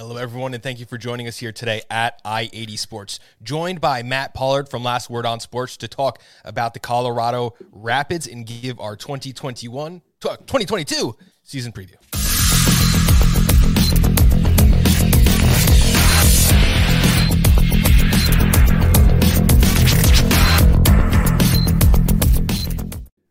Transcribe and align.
Hello, 0.00 0.16
everyone, 0.16 0.54
and 0.54 0.62
thank 0.62 0.80
you 0.80 0.86
for 0.86 0.96
joining 0.96 1.28
us 1.28 1.36
here 1.36 1.52
today 1.52 1.82
at 1.90 2.22
I 2.24 2.48
80 2.54 2.78
Sports. 2.78 3.20
Joined 3.42 3.82
by 3.82 4.02
Matt 4.02 4.32
Pollard 4.32 4.70
from 4.70 4.82
Last 4.82 5.10
Word 5.10 5.26
on 5.26 5.40
Sports 5.40 5.76
to 5.76 5.88
talk 5.88 6.22
about 6.42 6.72
the 6.72 6.80
Colorado 6.80 7.54
Rapids 7.70 8.26
and 8.26 8.46
give 8.46 8.80
our 8.80 8.96
2021 8.96 10.00
2022 10.22 11.16
season 11.42 11.70
preview. 11.70 11.96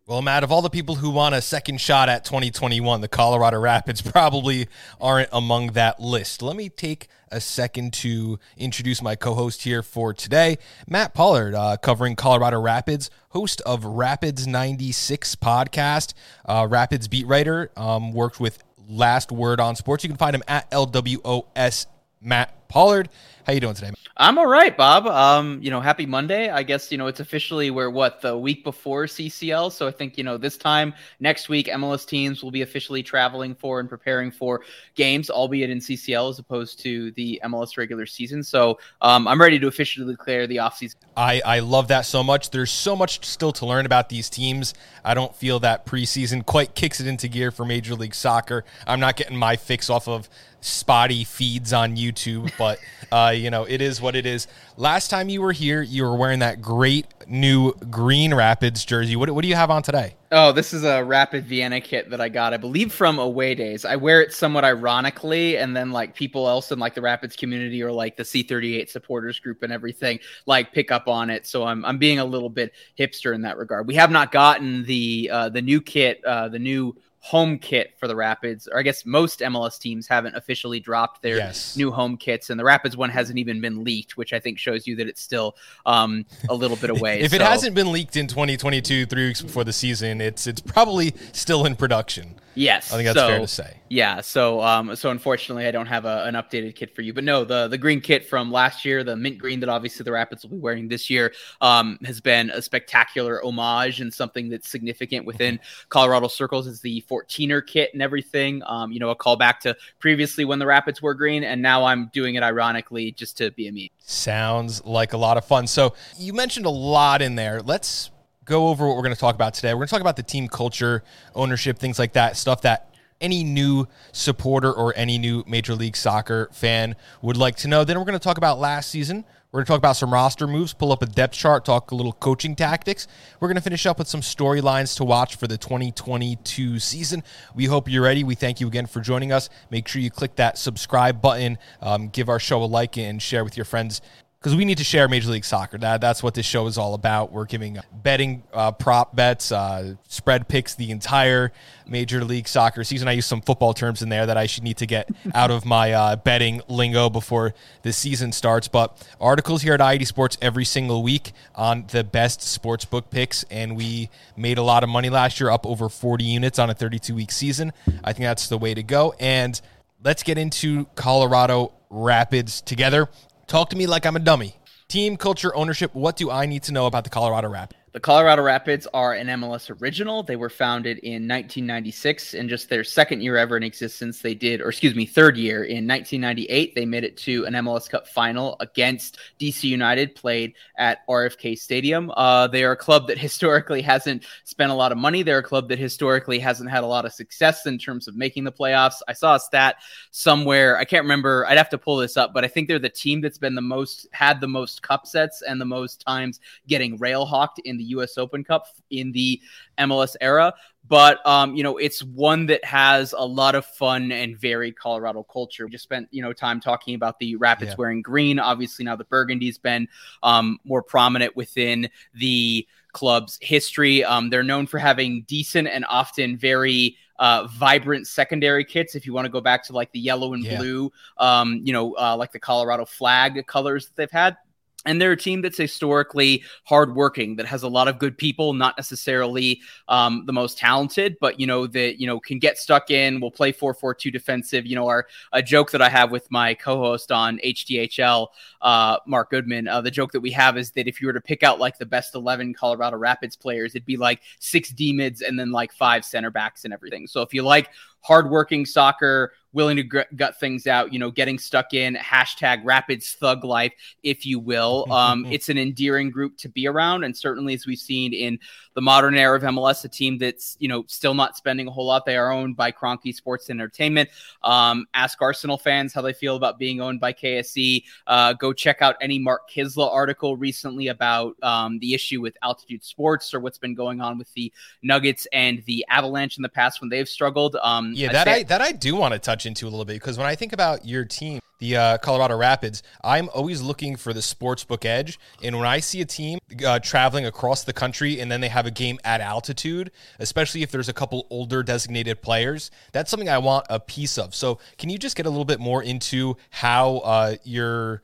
Well, 0.10 0.24
Matt, 0.24 0.44
of 0.44 0.52
all 0.52 0.64
the 0.64 0.72
people 0.72 0.96
who 0.96 1.12
want 1.12 1.36
a 1.36 1.42
second 1.42 1.80
shot 1.80 2.10
at 2.10 2.26
2021, 2.26 3.02
the 3.02 3.08
Colorado 3.08 3.60
Rapids 3.60 4.02
probably 4.02 4.68
aren't 5.00 5.30
among 5.32 5.74
that 5.74 6.00
list. 6.00 6.42
Let 6.42 6.56
me 6.56 6.68
take 6.68 7.10
a 7.32 7.40
second 7.40 7.94
to 7.94 8.40
introduce 8.58 9.04
my 9.04 9.16
co 9.16 9.36
host 9.36 9.62
here 9.62 9.84
for 9.84 10.16
today, 10.16 10.58
Matt 10.88 11.14
Pollard, 11.14 11.54
uh, 11.54 11.78
covering 11.78 12.16
Colorado 12.16 12.60
Rapids, 12.60 13.12
host 13.30 13.62
of 13.68 13.86
Rapids 13.86 14.48
96 14.48 15.36
podcast, 15.36 16.16
uh, 16.44 16.66
Rapids 16.68 17.08
beat 17.08 17.28
writer, 17.28 17.70
um, 17.78 18.12
worked 18.12 18.40
with 18.40 18.64
Last 18.88 19.32
Word 19.32 19.60
on 19.60 19.76
Sports. 19.76 20.04
You 20.04 20.10
can 20.10 20.18
find 20.18 20.36
him 20.36 20.42
at 20.48 20.72
LWOS 20.72 21.86
Matt 22.20 22.68
Pollard. 22.68 23.10
How 23.50 23.54
you 23.54 23.62
doing 23.62 23.74
today? 23.74 23.92
I'm 24.16 24.38
all 24.38 24.46
right, 24.46 24.78
Bob. 24.78 25.08
Um, 25.08 25.60
you 25.60 25.72
know, 25.72 25.82
happy 25.82 26.06
Monday. 26.06 26.52
I 26.52 26.62
guess 26.62 26.92
you 26.92 27.00
know 27.00 27.08
it's 27.08 27.20
officially 27.20 27.72
we're 27.72 27.90
what 27.90 28.22
the 28.22 28.38
week 28.38 28.64
before 28.64 29.06
CCL, 29.06 29.72
so 29.72 29.88
I 29.88 29.92
think 29.92 30.20
you 30.20 30.24
know 30.24 30.38
this 30.38 30.56
time 30.56 30.94
next 31.20 31.50
week 31.50 31.66
MLS 31.66 32.06
teams 32.06 32.44
will 32.44 32.52
be 32.52 32.62
officially 32.62 33.02
traveling 33.02 33.56
for 33.56 33.80
and 33.80 33.90
preparing 33.90 34.30
for 34.30 34.62
games, 34.94 35.32
albeit 35.32 35.72
in 35.72 35.80
CCL 35.80 36.30
as 36.30 36.38
opposed 36.38 36.80
to 36.82 37.10
the 37.14 37.42
MLS 37.46 37.76
regular 37.76 38.06
season. 38.06 38.44
So 38.44 38.78
um, 39.02 39.28
I'm 39.28 39.42
ready 39.42 39.58
to 39.58 39.66
officially 39.66 40.14
declare 40.14 40.46
the 40.46 40.58
offseason. 40.58 40.98
I 41.18 41.42
I 41.44 41.60
love 41.62 41.88
that 41.88 42.06
so 42.06 42.24
much. 42.24 42.52
There's 42.52 42.70
so 42.70 42.96
much 42.96 43.26
still 43.26 43.54
to 43.54 43.66
learn 43.66 43.88
about 43.88 44.10
these 44.10 44.30
teams. 44.30 44.76
I 45.04 45.16
don't 45.16 45.36
feel 45.36 45.60
that 45.62 45.88
preseason 45.88 46.46
quite 46.46 46.76
kicks 46.76 47.00
it 47.00 47.08
into 47.08 47.28
gear 47.28 47.50
for 47.50 47.66
Major 47.66 47.96
League 47.96 48.14
Soccer. 48.14 48.64
I'm 48.86 49.00
not 49.00 49.16
getting 49.16 49.38
my 49.38 49.56
fix 49.56 49.90
off 49.90 50.08
of 50.08 50.30
spotty 50.62 51.24
feeds 51.24 51.74
on 51.74 51.96
YouTube, 51.96 52.52
but 52.58 52.80
uh, 53.12 53.34
you 53.40 53.50
know 53.50 53.64
it 53.64 53.82
is 53.82 54.02
what 54.02 54.16
it 54.16 54.26
is. 54.26 54.48
Last 54.78 55.10
time 55.10 55.30
you 55.30 55.42
were 55.42 55.52
here, 55.52 55.82
you 55.82 56.04
were 56.04 56.16
wearing 56.16 56.40
that 56.40 56.62
great 56.62 57.06
new 57.28 57.74
Green 57.90 58.34
Rapids 58.34 58.86
jersey. 58.86 59.16
What, 59.16 59.30
what 59.32 59.42
do 59.42 59.48
you 59.48 59.56
have 59.56 59.72
on 59.72 59.84
today? 59.84 60.16
Oh, 60.32 60.52
this 60.52 60.74
is 60.74 60.84
a 60.84 61.04
Rapid 61.04 61.46
Vienna 61.46 61.82
kit 61.82 62.12
that 62.12 62.22
I 62.22 62.30
got, 62.30 62.54
I 62.54 62.58
believe, 62.58 62.94
from 62.94 63.18
Away 63.18 63.56
Days. 63.56 63.84
I 63.84 63.96
wear 63.96 64.22
it 64.22 64.32
somewhat 64.32 64.64
ironically, 64.64 65.58
and 65.58 65.76
then 65.76 65.92
like 65.92 66.14
people 66.14 66.48
else 66.48 66.72
in 66.72 66.78
like 66.78 66.94
the 66.94 67.02
Rapids 67.02 67.36
community 67.36 67.82
or 67.82 67.92
like 67.92 68.16
the 68.16 68.24
C38 68.24 68.90
supporters 68.90 69.40
group 69.40 69.64
and 69.64 69.74
everything 69.74 70.20
like 70.46 70.72
pick 70.72 70.92
up 70.92 71.08
on 71.08 71.30
it. 71.30 71.48
So 71.48 71.64
I'm 71.64 71.84
I'm 71.84 71.98
being 71.98 72.20
a 72.20 72.26
little 72.26 72.50
bit 72.50 72.74
hipster 72.98 73.34
in 73.34 73.42
that 73.42 73.58
regard. 73.58 73.88
We 73.88 73.96
have 73.96 74.12
not 74.12 74.32
gotten 74.32 74.86
the 74.86 75.30
uh, 75.32 75.50
the 75.50 75.62
new 75.62 75.82
kit, 75.82 76.24
uh, 76.24 76.50
the 76.50 76.60
new 76.60 76.96
home 77.22 77.60
kit 77.60 77.94
for 78.00 78.08
the 78.08 78.16
Rapids, 78.16 78.68
or 78.68 78.80
I 78.80 78.82
guess 78.82 79.06
most 79.06 79.42
MLS 79.42 79.78
teams 79.78 80.08
haven't 80.08 80.36
officially 80.36 80.80
dropped 80.80 81.22
their 81.22 81.38
yes. 81.38 81.76
new 81.76 81.92
home 81.92 82.18
kits, 82.18 82.50
and 82.50 82.60
the 82.60 82.64
Rapids 82.64 82.96
one 82.96 83.10
hasn't 83.10 83.38
even 83.38 83.62
been 83.62 83.84
leaked, 83.84 84.18
which 84.18 84.34
I 84.34 84.40
think 84.40 84.58
shows 84.58 84.88
you 84.88 84.96
that 84.96 85.08
it's 85.08 85.22
still 85.22 85.56
um, 85.86 86.26
a 86.50 86.54
little 86.54 86.78
bit 86.78 86.90
away. 86.90 87.20
if 87.22 87.32
so. 87.32 87.36
it 87.36 87.42
hasn't 87.42 87.76
been 87.76 87.92
leaked 87.92 88.16
in 88.16 88.28
2022, 88.28 89.06
three 89.06 89.28
weeks 89.28 89.42
before 89.42 89.64
the 89.64 89.74
season, 89.74 90.22
it's 90.22 90.48
it's 90.48 90.62
probably 90.62 91.14
still 91.34 91.66
in 91.66 91.76
production. 91.76 92.36
Yes, 92.56 92.92
I 92.92 92.98
think 92.98 93.06
that's 93.06 93.20
so, 93.20 93.28
fair 93.28 93.40
to 93.40 93.48
say. 93.48 93.78
Yeah, 93.90 94.22
so 94.22 94.62
um, 94.62 94.96
so 94.96 95.12
unfortunately, 95.12 95.66
I 95.66 95.72
don't 95.72 95.86
have 95.86 96.06
a, 96.06 96.26
an 96.26 96.36
updated 96.36 96.76
kit 96.76 96.94
for 96.94 97.02
you, 97.02 97.14
but 97.14 97.24
no, 97.24 97.46
the 97.46 97.68
the 97.68 97.78
green 97.78 98.02
kit 98.02 98.26
from 98.26 98.52
last 98.52 98.84
year, 98.84 99.04
the 99.04 99.16
mint 99.16 99.38
green 99.38 99.60
that 99.62 99.70
obviously 99.70 100.04
the 100.04 100.12
Rapids 100.12 100.44
will 100.44 100.52
be 100.52 100.58
wearing 100.58 100.88
this 100.88 101.10
year, 101.10 101.34
um, 101.62 101.98
has 102.04 102.20
been 102.20 102.50
a 102.50 102.62
spectacular 102.62 103.42
homage 103.46 104.02
and 104.02 104.14
something 104.14 104.50
that's 104.50 104.68
significant 104.68 105.26
within 105.26 105.60
Colorado 105.90 106.28
circles. 106.28 106.68
Is 106.68 106.82
the 106.82 107.00
14er 107.10 107.66
kit 107.66 107.92
and 107.94 108.02
everything. 108.02 108.62
Um, 108.66 108.92
you 108.92 109.00
know, 109.00 109.10
a 109.10 109.16
callback 109.16 109.60
to 109.62 109.76
previously 110.00 110.46
when 110.46 110.60
the 110.60 110.66
Rapids 110.66 111.02
were 111.02 111.14
green, 111.14 111.44
and 111.44 111.62
now 111.62 111.86
I'm 111.86 112.10
doing 112.14 112.36
it 112.36 112.44
ironically 112.44 113.12
just 113.12 113.38
to 113.38 113.52
be 113.52 113.68
a 113.68 113.72
me. 113.72 113.92
Sounds 114.00 114.84
like 114.86 115.14
a 115.14 115.18
lot 115.18 115.38
of 115.38 115.46
fun. 115.46 115.68
So 115.68 115.96
you 116.18 116.34
mentioned 116.34 116.66
a 116.66 116.72
lot 116.72 117.22
in 117.22 117.36
there. 117.36 117.62
Let's 117.62 118.12
go 118.46 118.70
over 118.70 118.88
what 118.88 118.96
we're 118.96 119.04
going 119.04 119.16
to 119.16 119.20
talk 119.20 119.36
about 119.36 119.54
today. 119.54 119.74
We're 119.74 119.80
going 119.80 119.88
to 119.88 119.92
talk 119.92 120.02
about 120.02 120.16
the 120.16 120.24
team 120.24 120.48
culture, 120.48 121.04
ownership, 121.36 121.78
things 121.78 122.00
like 122.00 122.14
that, 122.14 122.36
stuff 122.36 122.62
that 122.62 122.94
any 123.22 123.44
new 123.44 123.88
supporter 124.12 124.72
or 124.72 124.94
any 124.96 125.18
new 125.18 125.44
Major 125.48 125.76
League 125.76 125.96
Soccer 125.96 126.50
fan 126.52 126.96
would 127.22 127.38
like 127.38 127.58
to 127.58 127.68
know. 127.68 127.84
Then 127.84 127.98
we're 128.00 128.06
going 128.06 128.18
to 128.18 128.24
talk 128.24 128.38
about 128.38 128.60
last 128.60 128.90
season. 128.90 129.26
We're 129.52 129.62
going 129.62 129.66
to 129.66 129.70
talk 129.72 129.78
about 129.80 129.96
some 129.96 130.14
roster 130.14 130.46
moves, 130.46 130.74
pull 130.74 130.92
up 130.92 131.02
a 131.02 131.08
depth 131.08 131.34
chart, 131.34 131.66
talk 131.66 131.90
a 131.90 131.96
little 131.96 132.14
coaching 132.14 132.56
tactics. 132.56 133.08
We're 133.40 133.48
going 133.48 133.56
to 133.56 133.64
finish 133.64 133.88
up 133.88 133.98
with 133.98 134.08
some 134.08 134.22
storylines 134.22 134.96
to 134.98 135.04
watch 135.04 135.38
for 135.38 135.48
the 135.48 135.58
2022 135.58 136.78
season. 136.78 137.24
We 137.56 137.66
hope 137.66 137.90
you're 137.90 138.04
ready. 138.04 138.24
We 138.24 138.36
thank 138.36 138.60
you 138.60 138.68
again 138.68 138.86
for 138.86 139.02
joining 139.02 139.32
us. 139.32 139.50
Make 139.72 139.88
sure 139.88 140.04
you 140.04 140.12
click 140.12 140.36
that 140.36 140.60
subscribe 140.60 141.20
button, 141.20 141.58
um, 141.82 142.10
give 142.10 142.30
our 142.30 142.40
show 142.40 142.62
a 142.62 142.66
like, 142.66 142.96
and 143.00 143.20
share 143.20 143.44
with 143.44 143.58
your 143.58 143.66
friends 143.66 144.02
because 144.40 144.56
we 144.56 144.64
need 144.64 144.78
to 144.78 144.86
share 144.86 145.10
Major 145.10 145.32
League 145.32 145.44
Soccer. 145.44 145.78
That 145.78 146.00
that's 146.00 146.24
what 146.24 146.34
this 146.34 146.46
show 146.46 146.68
is 146.68 146.78
all 146.78 146.94
about. 146.94 147.32
We're 147.32 147.46
giving 147.46 147.78
betting 147.92 148.44
uh, 148.54 148.72
prop 148.72 149.14
bets, 149.14 149.52
uh, 149.52 149.96
spread 150.08 150.48
picks 150.48 150.76
the 150.76 150.92
entire 150.92 151.52
Major 151.86 152.24
League 152.24 152.48
Soccer 152.48 152.86
season. 152.86 153.10
I 153.10 153.14
use 153.14 153.26
some 153.26 153.42
football 153.42 153.74
terms 153.74 154.02
in 154.02 154.08
there 154.08 154.26
that 154.26 154.38
I 154.38 154.46
should 154.46 154.64
need 154.64 154.78
to 154.78 154.86
get 154.86 155.10
out 155.36 155.52
of 155.52 155.66
my 155.66 155.92
uh, 155.92 156.16
betting 156.16 156.62
lingo 156.70 157.10
before 157.10 157.54
the 157.82 157.92
season 157.92 158.32
starts. 158.32 158.70
But 158.70 159.06
articles 159.20 159.62
here 159.62 159.74
at 159.74 159.82
i80 159.82 160.08
Sports 160.08 160.38
every 160.42 160.66
single 160.66 161.04
week 161.04 161.34
on 161.54 161.86
the 161.92 162.06
best 162.06 162.42
sports 162.42 162.86
book 162.86 163.10
picks, 163.10 163.44
and 163.52 163.76
we 163.76 164.10
made 164.38 164.58
a 164.58 164.64
lot 164.64 164.84
of 164.84 164.90
money 164.90 165.10
last 165.10 165.42
year, 165.42 165.50
up 165.50 165.66
over 165.66 165.90
40 165.90 166.24
units 166.24 166.60
on 166.60 166.70
a 166.70 166.74
32 166.74 167.14
week 167.14 167.32
season. 167.34 167.74
I 168.06 168.14
think 168.14 168.24
that's 168.24 168.48
the 168.48 168.58
way 168.58 168.74
to 168.74 168.84
go. 168.84 169.16
And 169.20 169.60
let's 170.02 170.24
get 170.24 170.38
into 170.38 170.86
Colorado 170.96 171.74
Rapids 171.90 172.62
together. 172.62 173.10
Talk 173.50 173.72
to 173.72 173.76
me 173.76 173.88
like 173.88 174.06
I'm 174.06 174.16
a 174.16 174.20
dummy. 174.20 174.56
Team 174.90 175.18
culture 175.18 175.56
ownership. 175.56 175.96
What 175.96 176.16
do 176.16 176.30
I 176.30 176.46
need 176.46 176.62
to 176.64 176.72
know 176.72 176.86
about 176.86 177.04
the 177.04 177.10
Colorado 177.10 177.50
Rapids? 177.50 177.79
The 177.92 178.00
Colorado 178.00 178.44
Rapids 178.44 178.86
are 178.94 179.14
an 179.16 179.26
MLS 179.28 179.76
original. 179.82 180.22
They 180.22 180.36
were 180.36 180.52
founded 180.52 181.00
in 181.00 181.28
1996, 181.28 182.36
and 182.36 182.48
just 182.48 182.70
their 182.70 182.84
second 182.84 183.22
year 183.22 183.36
ever 183.36 183.58
in 183.58 183.64
existence, 183.64 184.22
they 184.22 184.36
did, 184.36 184.62
or 184.62 184.70
excuse 184.70 184.94
me, 184.94 185.08
third 185.08 185.38
year 185.38 185.64
in 185.64 185.88
1998, 185.88 186.76
they 186.76 186.86
made 186.86 187.04
it 187.04 187.18
to 187.18 187.46
an 187.46 187.56
MLS 187.56 187.90
Cup 187.90 188.08
final 188.08 188.58
against 188.60 189.18
DC 189.40 189.64
United, 189.64 190.14
played 190.14 190.54
at 190.78 191.00
RFK 191.08 191.58
Stadium. 191.58 192.12
Uh, 192.16 192.46
they 192.46 192.64
are 192.64 192.74
a 192.74 192.78
club 192.78 193.08
that 193.08 193.18
historically 193.30 193.82
hasn't 193.82 194.24
spent 194.44 194.72
a 194.72 194.76
lot 194.76 194.92
of 194.92 195.00
money. 195.00 195.24
They're 195.24 195.40
a 195.40 195.44
club 195.44 195.68
that 195.70 195.80
historically 195.80 196.38
hasn't 196.38 196.70
had 196.70 196.84
a 196.84 196.88
lot 196.88 197.06
of 197.06 197.14
success 197.14 197.66
in 197.66 197.80
terms 197.80 198.08
of 198.08 198.16
making 198.16 198.44
the 198.44 198.52
playoffs. 198.52 199.02
I 199.08 199.14
saw 199.14 199.34
a 199.34 199.40
stat 199.40 199.78
somewhere. 200.12 200.78
I 200.78 200.86
can't 200.86 201.06
remember. 201.06 201.48
I'd 201.48 201.58
have 201.58 201.70
to 201.70 201.80
pull 201.80 201.98
this 201.98 202.18
up, 202.18 202.36
but 202.36 202.46
I 202.46 202.50
think 202.50 202.68
they're 202.68 202.78
the 202.78 202.88
team 202.88 203.20
that's 203.20 203.40
been 203.40 203.56
the 203.56 203.62
most 203.64 204.06
had 204.12 204.42
the 204.42 204.48
most 204.48 204.84
cup 204.84 205.08
sets 205.08 205.42
and 205.42 205.60
the 205.60 205.66
most 205.66 206.02
times 206.06 206.40
getting 206.68 206.96
rail 206.98 207.26
hawked 207.26 207.60
in 207.66 207.79
the 207.80 207.86
U.S. 207.86 208.18
Open 208.18 208.44
Cup 208.44 208.68
in 208.92 209.12
the 209.12 209.42
MLS 209.80 210.16
era. 210.22 210.54
But 210.88 211.26
um, 211.26 211.56
you 211.56 211.64
know, 211.64 211.78
it's 211.78 212.04
one 212.04 212.46
that 212.48 212.64
has 212.66 213.14
a 213.18 213.26
lot 213.26 213.56
of 213.56 213.66
fun 213.66 214.12
and 214.12 214.38
very 214.38 214.72
Colorado 214.72 215.24
culture. 215.24 215.66
We 215.66 215.72
just 215.72 215.84
spent 215.84 216.08
you 216.12 216.22
know 216.22 216.34
time 216.34 216.60
talking 216.60 216.96
about 216.96 217.20
the 217.20 217.36
Rapids 217.36 217.72
yeah. 217.72 217.76
wearing 217.78 218.02
green. 218.02 218.40
Obviously, 218.40 218.86
now 218.86 218.96
the 218.96 219.04
Burgundy's 219.06 219.58
been 219.58 219.88
um, 220.24 220.58
more 220.64 220.82
prominent 220.84 221.36
within 221.36 221.90
the 222.14 222.68
club's 222.92 223.38
history. 223.42 224.04
Um, 224.04 224.30
they're 224.30 224.44
known 224.44 224.68
for 224.68 224.80
having 224.80 225.24
decent 225.28 225.68
and 225.68 225.86
often 225.88 226.38
very 226.38 226.98
uh, 227.20 227.48
vibrant 227.48 228.08
secondary 228.08 228.64
kits. 228.64 228.96
If 228.96 229.06
you 229.06 229.14
want 229.14 229.26
to 229.26 229.32
go 229.32 229.42
back 229.42 229.64
to 229.66 229.74
like 229.74 229.92
the 229.92 230.00
yellow 230.00 230.34
and 230.34 230.44
yeah. 230.44 230.58
blue, 230.58 230.92
um, 231.18 231.60
you 231.64 231.74
know, 231.74 231.96
uh, 231.98 232.16
like 232.18 232.32
the 232.32 232.40
Colorado 232.40 232.86
flag 232.86 233.46
colors 233.46 233.88
that 233.88 233.96
they've 233.96 234.12
had, 234.12 234.38
and 234.86 235.02
they're 235.02 235.12
a 235.12 235.18
team 235.18 235.42
that's 235.42 235.58
historically 235.58 236.44
hardworking, 236.64 237.36
that 237.36 237.46
has 237.46 237.64
a 237.64 237.68
lot 237.68 237.88
of 237.88 238.00
good 238.00 238.18
people, 238.18 238.54
not 238.54 238.78
necessarily 238.78 239.62
um, 239.88 240.24
the 240.26 240.34
most 240.34 240.58
talented, 240.58 241.18
but 241.20 241.40
you 241.40 241.48
know 241.48 241.68
that 241.68 242.00
you 242.00 242.08
know 242.08 242.20
can 242.20 242.40
get 242.40 242.58
stuck 242.58 242.90
in. 242.90 243.20
Will 243.20 243.32
play 243.32 243.52
four 243.52 243.74
four 243.74 243.94
two 243.94 244.12
defensive. 244.12 244.66
You 244.66 244.76
know, 244.76 244.88
our 244.88 245.08
a 245.34 245.42
joke 245.42 245.72
that 245.72 245.82
I 245.82 245.90
have 245.90 246.12
with 246.12 246.30
my 246.32 246.54
co-host 246.54 247.12
on 247.12 247.40
HTHL, 247.44 248.28
uh, 248.62 248.98
Mark 249.06 249.32
Goodman. 249.32 249.68
Uh, 249.68 249.82
the 249.82 249.92
joke 249.92 250.12
that 250.14 250.22
we 250.22 250.32
have 250.32 250.58
is 250.58 250.72
that 250.72 250.88
if 250.88 251.02
you 251.02 251.08
were 251.08 251.14
to 251.14 251.22
pick 251.22 251.44
out 251.44 251.60
like 251.60 251.78
the 251.78 251.86
best 251.86 252.16
eleven 252.16 252.54
Colorado 252.54 252.98
Rapids 252.98 253.36
players, 253.36 253.76
it'd 253.76 253.86
be 253.86 253.98
like 253.98 254.22
six 254.40 254.70
D 254.70 254.94
mids 254.94 255.22
and 255.22 255.38
then 255.38 255.52
like 255.52 255.74
five 255.74 256.06
center 256.06 256.32
backs 256.32 256.64
and 256.66 256.74
everything. 256.74 257.08
So 257.08 257.22
if 257.22 257.34
you 257.34 257.44
like 257.44 257.70
hardworking 258.02 258.66
soccer 258.66 259.34
willing 259.54 259.78
to 259.78 259.84
gr- 259.84 260.02
gut 260.16 260.40
things 260.40 260.68
out, 260.68 260.94
you 260.94 261.00
know, 261.00 261.12
getting 261.12 261.40
stuck 261.40 261.74
in 261.74 261.96
hashtag 261.96 262.62
Rapids 262.64 263.14
thug 263.20 263.44
life, 263.44 263.74
if 264.04 264.26
you 264.26 264.40
will. 264.40 264.86
Um, 265.00 265.26
it's 265.28 265.48
an 265.50 265.58
endearing 265.58 266.12
group 266.12 266.38
to 266.40 266.50
be 266.50 266.68
around, 266.68 267.06
and 267.06 267.16
certainly 267.16 267.54
as 267.54 267.66
we've 267.66 267.80
seen 267.80 268.14
in 268.14 268.38
the 268.74 268.82
modern 268.82 269.16
era 269.16 269.38
of 269.38 269.44
MLS, 269.44 269.84
a 269.86 269.88
team 269.88 270.18
that's 270.18 270.58
you 270.60 270.68
know 270.68 270.84
still 270.88 271.14
not 271.14 271.38
spending 271.38 271.68
a 271.68 271.72
whole 271.72 271.86
lot. 271.86 272.06
They 272.06 272.18
are 272.18 272.32
owned 272.32 272.56
by 272.56 272.72
Kroenke 272.72 273.16
Sports 273.16 273.50
Entertainment. 273.50 274.10
Um, 274.44 274.88
ask 274.94 275.22
Arsenal 275.22 275.58
fans 275.58 275.94
how 275.94 276.02
they 276.02 276.14
feel 276.14 276.36
about 276.36 276.60
being 276.60 276.82
owned 276.82 277.00
by 277.00 277.14
KSE. 277.14 277.84
Uh, 278.08 278.34
go 278.34 278.52
check 278.52 278.82
out 278.82 278.96
any 279.02 279.20
Mark 279.20 279.50
Kiszla 279.50 279.90
article 279.92 280.36
recently 280.36 280.88
about 280.88 281.36
um, 281.44 281.80
the 281.80 281.94
issue 281.94 282.22
with 282.22 282.38
Altitude 282.42 282.84
Sports 282.84 283.34
or 283.34 283.40
what's 283.40 283.58
been 283.58 283.76
going 283.76 284.02
on 284.02 284.18
with 284.18 284.34
the 284.34 284.52
Nuggets 284.82 285.28
and 285.32 285.64
the 285.66 285.86
Avalanche 285.90 286.38
in 286.38 286.42
the 286.42 286.50
past 286.50 286.82
when 286.82 286.90
they've 286.90 287.10
struggled. 287.10 287.56
Um, 287.62 287.94
yeah, 287.96 288.12
that 288.12 288.28
I 288.28 288.44
that 288.44 288.62
I 288.62 288.72
do 288.72 288.96
want 288.96 289.14
to 289.14 289.20
touch 289.20 289.39
into 289.46 289.66
a 289.66 289.70
little 289.70 289.86
bit 289.86 289.94
because 289.94 290.18
when 290.18 290.28
I 290.28 290.36
think 290.36 290.54
about 290.54 290.86
your 290.86 291.06
team, 291.06 291.40
the 291.60 291.76
uh, 291.76 291.98
Colorado 291.98 292.38
Rapids, 292.38 292.84
I'm 293.04 293.30
always 293.34 293.62
looking 293.62 293.96
for 293.96 294.14
the 294.14 294.22
sports 294.22 294.64
book 294.64 294.86
edge. 294.86 295.20
And 295.44 295.58
when 295.58 295.68
I 295.68 295.80
see 295.80 296.02
a 296.02 296.06
team 296.06 296.40
uh, 296.66 296.80
traveling 296.80 297.26
across 297.26 297.64
the 297.64 297.74
country 297.74 298.20
and 298.20 298.32
then 298.32 298.42
they 298.42 298.48
have 298.48 298.66
a 298.66 298.72
game 298.72 298.98
at 299.04 299.22
altitude, 299.22 299.92
especially 300.20 300.64
if 300.64 300.72
there's 300.72 300.90
a 300.90 300.94
couple 300.94 301.28
older 301.30 301.62
designated 301.62 302.22
players, 302.22 302.72
that's 302.94 303.12
something 303.12 303.30
I 303.30 303.38
want 303.40 303.66
a 303.70 303.80
piece 303.80 304.18
of. 304.18 304.34
So, 304.34 304.60
can 304.78 304.90
you 304.90 304.98
just 304.98 305.16
get 305.16 305.26
a 305.26 305.30
little 305.30 305.46
bit 305.46 305.60
more 305.60 305.84
into 305.84 306.38
how 306.50 306.98
uh, 307.00 307.36
your 307.44 308.04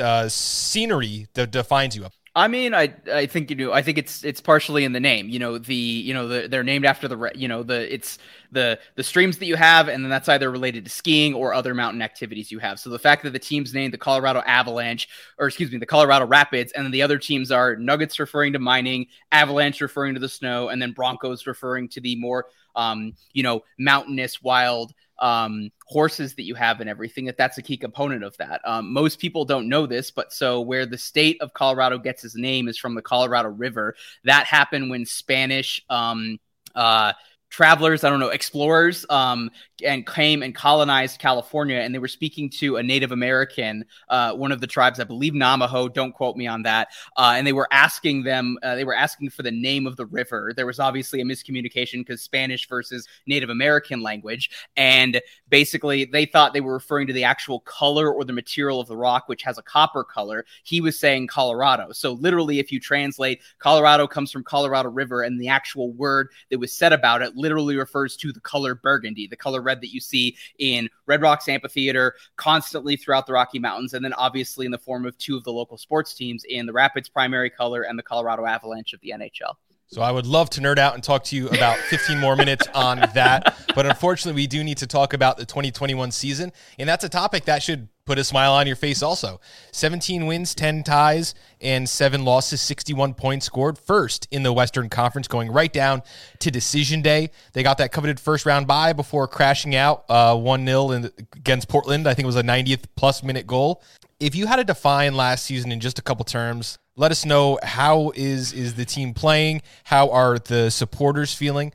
uh, 0.00 0.28
scenery 0.28 1.26
de- 1.32 1.46
defines 1.46 1.96
you? 1.96 2.06
I 2.36 2.48
mean, 2.48 2.74
I 2.74 2.92
I 3.12 3.26
think 3.26 3.50
you 3.50 3.56
know. 3.56 3.72
I 3.72 3.80
think 3.82 3.96
it's 3.96 4.24
it's 4.24 4.40
partially 4.40 4.84
in 4.84 4.92
the 4.92 4.98
name. 4.98 5.28
You 5.28 5.38
know, 5.38 5.56
the 5.56 5.74
you 5.74 6.12
know 6.12 6.26
the, 6.26 6.48
they're 6.48 6.64
named 6.64 6.84
after 6.84 7.06
the 7.06 7.30
you 7.36 7.46
know 7.46 7.62
the 7.62 7.92
it's 7.94 8.18
the 8.50 8.80
the 8.96 9.04
streams 9.04 9.38
that 9.38 9.46
you 9.46 9.54
have, 9.54 9.86
and 9.86 10.02
then 10.02 10.10
that's 10.10 10.28
either 10.28 10.50
related 10.50 10.84
to 10.84 10.90
skiing 10.90 11.32
or 11.32 11.54
other 11.54 11.74
mountain 11.74 12.02
activities 12.02 12.50
you 12.50 12.58
have. 12.58 12.80
So 12.80 12.90
the 12.90 12.98
fact 12.98 13.22
that 13.22 13.32
the 13.34 13.38
team's 13.38 13.72
named 13.72 13.92
the 13.92 13.98
Colorado 13.98 14.42
Avalanche, 14.46 15.08
or 15.38 15.46
excuse 15.46 15.70
me, 15.70 15.78
the 15.78 15.86
Colorado 15.86 16.26
Rapids, 16.26 16.72
and 16.72 16.84
then 16.84 16.90
the 16.90 17.02
other 17.02 17.18
teams 17.18 17.52
are 17.52 17.76
Nuggets 17.76 18.18
referring 18.18 18.52
to 18.54 18.58
mining, 18.58 19.06
Avalanche 19.30 19.80
referring 19.80 20.14
to 20.14 20.20
the 20.20 20.28
snow, 20.28 20.70
and 20.70 20.82
then 20.82 20.90
Broncos 20.90 21.46
referring 21.46 21.88
to 21.90 22.00
the 22.00 22.16
more 22.16 22.46
um, 22.74 23.12
you 23.32 23.44
know 23.44 23.62
mountainous, 23.78 24.42
wild 24.42 24.92
um, 25.18 25.70
horses 25.86 26.34
that 26.34 26.42
you 26.42 26.54
have 26.54 26.80
and 26.80 26.90
everything 26.90 27.24
that 27.26 27.36
that's 27.36 27.58
a 27.58 27.62
key 27.62 27.76
component 27.76 28.24
of 28.24 28.36
that. 28.38 28.60
Um, 28.64 28.92
most 28.92 29.18
people 29.18 29.44
don't 29.44 29.68
know 29.68 29.86
this 29.86 30.10
but 30.10 30.32
so 30.32 30.60
where 30.60 30.86
the 30.86 30.98
state 30.98 31.40
of 31.40 31.52
colorado 31.54 31.98
gets 31.98 32.24
its 32.24 32.36
name 32.36 32.68
is 32.68 32.78
from 32.78 32.94
the 32.94 33.02
colorado 33.02 33.48
river. 33.48 33.94
That 34.24 34.46
happened 34.46 34.90
when 34.90 35.06
spanish 35.06 35.82
um, 35.88 36.38
uh, 36.74 37.12
travelers, 37.54 38.02
I 38.02 38.10
don't 38.10 38.18
know, 38.18 38.30
explorers, 38.30 39.06
um, 39.10 39.48
and 39.84 40.04
came 40.04 40.42
and 40.42 40.52
colonized 40.52 41.20
California. 41.20 41.76
And 41.76 41.94
they 41.94 42.00
were 42.00 42.08
speaking 42.08 42.50
to 42.58 42.78
a 42.78 42.82
Native 42.82 43.12
American, 43.12 43.84
uh, 44.08 44.32
one 44.32 44.50
of 44.50 44.60
the 44.60 44.66
tribes, 44.66 44.98
I 44.98 45.04
believe 45.04 45.34
Namaho. 45.34 45.92
Don't 45.92 46.12
quote 46.12 46.36
me 46.36 46.48
on 46.48 46.64
that. 46.64 46.88
Uh, 47.16 47.34
and 47.36 47.46
they 47.46 47.52
were 47.52 47.68
asking 47.70 48.24
them, 48.24 48.58
uh, 48.64 48.74
they 48.74 48.82
were 48.82 48.94
asking 48.94 49.30
for 49.30 49.44
the 49.44 49.52
name 49.52 49.86
of 49.86 49.94
the 49.94 50.06
river. 50.06 50.52
There 50.56 50.66
was 50.66 50.80
obviously 50.80 51.20
a 51.20 51.24
miscommunication 51.24 52.00
because 52.00 52.22
Spanish 52.22 52.68
versus 52.68 53.06
Native 53.28 53.50
American 53.50 54.02
language. 54.02 54.50
And 54.76 55.20
basically, 55.48 56.06
they 56.06 56.26
thought 56.26 56.54
they 56.54 56.60
were 56.60 56.72
referring 56.72 57.06
to 57.06 57.12
the 57.12 57.22
actual 57.22 57.60
color 57.60 58.12
or 58.12 58.24
the 58.24 58.32
material 58.32 58.80
of 58.80 58.88
the 58.88 58.96
rock, 58.96 59.28
which 59.28 59.44
has 59.44 59.58
a 59.58 59.62
copper 59.62 60.02
color. 60.02 60.44
He 60.64 60.80
was 60.80 60.98
saying 60.98 61.28
Colorado. 61.28 61.92
So 61.92 62.14
literally, 62.14 62.58
if 62.58 62.72
you 62.72 62.80
translate, 62.80 63.42
Colorado 63.60 64.08
comes 64.08 64.32
from 64.32 64.42
Colorado 64.42 64.88
River, 64.88 65.22
and 65.22 65.40
the 65.40 65.48
actual 65.48 65.92
word 65.92 66.30
that 66.50 66.58
was 66.58 66.76
said 66.76 66.92
about 66.92 67.22
it 67.22 67.36
literally 67.44 67.76
refers 67.76 68.16
to 68.16 68.32
the 68.32 68.40
color 68.40 68.74
burgundy, 68.74 69.26
the 69.26 69.36
color 69.36 69.60
red 69.60 69.82
that 69.82 69.92
you 69.92 70.00
see 70.00 70.34
in 70.58 70.88
Red 71.04 71.20
Rocks 71.20 71.46
Amphitheater 71.46 72.14
constantly 72.36 72.96
throughout 72.96 73.26
the 73.26 73.34
Rocky 73.34 73.58
Mountains, 73.58 73.92
and 73.92 74.02
then 74.02 74.14
obviously 74.14 74.64
in 74.64 74.72
the 74.72 74.78
form 74.78 75.04
of 75.04 75.16
two 75.18 75.36
of 75.36 75.44
the 75.44 75.52
local 75.52 75.76
sports 75.76 76.14
teams 76.14 76.44
in 76.48 76.64
the 76.64 76.72
Rapids 76.72 77.10
primary 77.10 77.50
color 77.50 77.82
and 77.82 77.98
the 77.98 78.02
Colorado 78.02 78.46
Avalanche 78.46 78.94
of 78.94 79.00
the 79.02 79.12
NHL. 79.14 79.56
So 79.88 80.00
I 80.00 80.10
would 80.10 80.24
love 80.24 80.48
to 80.50 80.62
nerd 80.62 80.78
out 80.78 80.94
and 80.94 81.04
talk 81.04 81.24
to 81.24 81.36
you 81.36 81.48
about 81.50 81.76
15 81.90 82.18
more 82.18 82.34
minutes 82.34 82.66
on 82.74 83.00
that. 83.14 83.54
But 83.74 83.84
unfortunately, 83.84 84.40
we 84.40 84.46
do 84.46 84.64
need 84.64 84.78
to 84.78 84.86
talk 84.86 85.12
about 85.12 85.36
the 85.36 85.44
2021 85.44 86.10
season. 86.12 86.50
And 86.78 86.88
that's 86.88 87.04
a 87.04 87.10
topic 87.10 87.44
that 87.44 87.62
should 87.62 87.88
put 88.06 88.18
a 88.18 88.24
smile 88.24 88.52
on 88.52 88.66
your 88.66 88.76
face 88.76 89.02
also. 89.02 89.40
17 89.72 90.26
wins, 90.26 90.54
10 90.54 90.84
ties, 90.84 91.34
and 91.60 91.88
seven 91.88 92.24
losses, 92.24 92.60
61 92.60 93.14
points 93.14 93.46
scored. 93.46 93.78
First 93.78 94.28
in 94.30 94.42
the 94.42 94.52
Western 94.52 94.90
Conference, 94.90 95.26
going 95.26 95.50
right 95.50 95.72
down 95.72 96.02
to 96.40 96.50
decision 96.50 97.00
day. 97.00 97.30
They 97.54 97.62
got 97.62 97.78
that 97.78 97.92
coveted 97.92 98.20
first 98.20 98.44
round 98.44 98.66
bye 98.66 98.92
before 98.92 99.26
crashing 99.26 99.74
out 99.74 100.04
uh, 100.08 100.36
1 100.36 100.68
uh, 100.68 100.86
0 100.86 101.10
against 101.32 101.68
Portland. 101.68 102.06
I 102.06 102.14
think 102.14 102.24
it 102.24 102.26
was 102.26 102.36
a 102.36 102.42
90th 102.42 102.84
plus 102.96 103.22
minute 103.22 103.46
goal. 103.46 103.82
If 104.20 104.34
you 104.34 104.46
had 104.46 104.56
to 104.56 104.64
define 104.64 105.14
last 105.14 105.44
season 105.46 105.72
in 105.72 105.80
just 105.80 105.98
a 105.98 106.02
couple 106.02 106.24
terms, 106.24 106.78
let 106.96 107.10
us 107.10 107.24
know 107.24 107.58
how 107.62 108.12
is 108.14 108.52
is 108.52 108.74
the 108.74 108.84
team 108.84 109.14
playing? 109.14 109.62
How 109.84 110.10
are 110.10 110.38
the 110.38 110.70
supporters 110.70 111.34
feeling? 111.34 111.72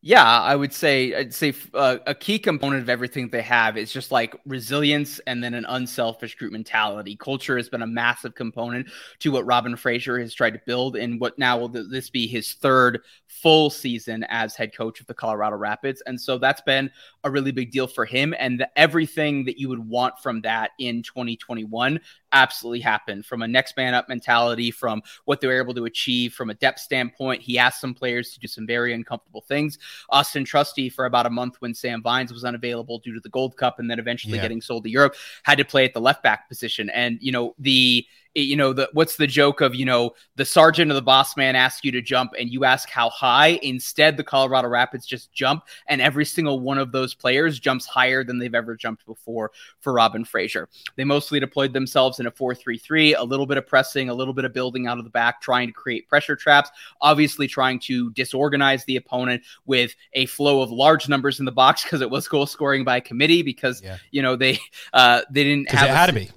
Yeah, 0.00 0.24
I 0.24 0.54
would 0.54 0.72
say 0.72 1.12
I'd 1.12 1.34
say 1.34 1.52
uh, 1.74 1.98
a 2.06 2.14
key 2.14 2.38
component 2.38 2.82
of 2.82 2.88
everything 2.88 3.28
they 3.30 3.42
have 3.42 3.76
is 3.76 3.92
just 3.92 4.12
like 4.12 4.36
resilience 4.46 5.18
and 5.26 5.42
then 5.42 5.54
an 5.54 5.64
unselfish 5.68 6.36
group 6.36 6.52
mentality. 6.52 7.16
Culture 7.16 7.56
has 7.56 7.68
been 7.68 7.82
a 7.82 7.86
massive 7.86 8.36
component 8.36 8.88
to 9.18 9.32
what 9.32 9.44
Robin 9.44 9.74
Fraser 9.74 10.16
has 10.20 10.32
tried 10.32 10.52
to 10.52 10.60
build, 10.66 10.94
and 10.94 11.20
what 11.20 11.36
now 11.36 11.58
will 11.58 11.68
this 11.68 12.10
be 12.10 12.28
his 12.28 12.54
third 12.54 13.00
full 13.26 13.70
season 13.70 14.24
as 14.28 14.54
head 14.54 14.72
coach 14.72 15.00
of 15.00 15.06
the 15.08 15.14
Colorado 15.14 15.56
Rapids, 15.56 16.00
and 16.06 16.20
so 16.20 16.38
that's 16.38 16.60
been 16.60 16.90
a 17.28 17.30
really 17.30 17.52
big 17.52 17.70
deal 17.70 17.86
for 17.86 18.04
him. 18.04 18.34
And 18.38 18.60
the, 18.60 18.68
everything 18.78 19.44
that 19.44 19.58
you 19.58 19.68
would 19.68 19.88
want 19.88 20.18
from 20.18 20.40
that 20.42 20.72
in 20.78 21.02
2021 21.02 22.00
absolutely 22.32 22.80
happened 22.80 23.24
from 23.24 23.42
a 23.42 23.48
next 23.48 23.76
man 23.76 23.94
up 23.94 24.08
mentality, 24.08 24.70
from 24.70 25.02
what 25.24 25.40
they 25.40 25.46
were 25.46 25.58
able 25.58 25.74
to 25.74 25.84
achieve 25.84 26.34
from 26.34 26.50
a 26.50 26.54
depth 26.54 26.80
standpoint. 26.80 27.42
He 27.42 27.58
asked 27.58 27.80
some 27.80 27.94
players 27.94 28.32
to 28.32 28.40
do 28.40 28.48
some 28.48 28.66
very 28.66 28.92
uncomfortable 28.92 29.42
things. 29.42 29.78
Austin 30.10 30.44
Trusty, 30.44 30.88
for 30.88 31.06
about 31.06 31.26
a 31.26 31.30
month 31.30 31.56
when 31.60 31.74
Sam 31.74 32.02
Vines 32.02 32.32
was 32.32 32.44
unavailable 32.44 32.98
due 32.98 33.14
to 33.14 33.20
the 33.20 33.28
Gold 33.28 33.56
Cup 33.56 33.78
and 33.78 33.90
then 33.90 33.98
eventually 33.98 34.36
yeah. 34.36 34.42
getting 34.42 34.60
sold 34.60 34.84
to 34.84 34.90
Europe, 34.90 35.14
had 35.44 35.58
to 35.58 35.64
play 35.64 35.84
at 35.84 35.94
the 35.94 36.00
left 36.00 36.22
back 36.22 36.48
position. 36.48 36.90
And, 36.90 37.18
you 37.20 37.32
know, 37.32 37.54
the 37.58 38.06
you 38.34 38.56
know 38.56 38.72
the 38.72 38.88
what's 38.92 39.16
the 39.16 39.26
joke 39.26 39.60
of 39.60 39.74
you 39.74 39.84
know 39.84 40.12
the 40.36 40.44
sergeant 40.44 40.90
or 40.90 40.94
the 40.94 41.02
boss 41.02 41.36
man 41.36 41.56
asks 41.56 41.84
you 41.84 41.90
to 41.90 42.00
jump 42.00 42.32
and 42.38 42.50
you 42.50 42.64
ask 42.64 42.88
how 42.88 43.08
high 43.10 43.58
instead 43.62 44.16
the 44.16 44.24
colorado 44.24 44.68
rapids 44.68 45.06
just 45.06 45.32
jump 45.32 45.64
and 45.88 46.00
every 46.00 46.24
single 46.24 46.60
one 46.60 46.78
of 46.78 46.92
those 46.92 47.14
players 47.14 47.58
jumps 47.58 47.86
higher 47.86 48.22
than 48.22 48.38
they've 48.38 48.54
ever 48.54 48.76
jumped 48.76 49.04
before 49.06 49.50
for 49.80 49.92
robin 49.92 50.24
fraser 50.24 50.68
they 50.96 51.04
mostly 51.04 51.40
deployed 51.40 51.72
themselves 51.72 52.20
in 52.20 52.26
a 52.26 52.30
4-3-3 52.30 53.14
a 53.18 53.24
little 53.24 53.46
bit 53.46 53.56
of 53.56 53.66
pressing 53.66 54.08
a 54.08 54.14
little 54.14 54.34
bit 54.34 54.44
of 54.44 54.52
building 54.52 54.86
out 54.86 54.98
of 54.98 55.04
the 55.04 55.10
back 55.10 55.40
trying 55.40 55.66
to 55.66 55.72
create 55.72 56.08
pressure 56.08 56.36
traps 56.36 56.70
obviously 57.00 57.46
trying 57.46 57.78
to 57.80 58.10
disorganize 58.10 58.84
the 58.84 58.96
opponent 58.96 59.42
with 59.66 59.94
a 60.12 60.26
flow 60.26 60.60
of 60.60 60.70
large 60.70 61.08
numbers 61.08 61.38
in 61.38 61.44
the 61.44 61.52
box 61.52 61.82
because 61.82 62.00
it 62.00 62.10
was 62.10 62.28
goal 62.28 62.46
scoring 62.46 62.84
by 62.84 63.00
committee 63.00 63.42
because 63.42 63.82
yeah. 63.82 63.96
you 64.10 64.22
know 64.22 64.36
they 64.36 64.58
uh 64.92 65.22
they 65.30 65.44
didn't 65.44 65.70
have 65.70 65.88
it 65.88 65.94
had 65.94 66.08
a, 66.08 66.12
to 66.12 66.18
be 66.18 66.30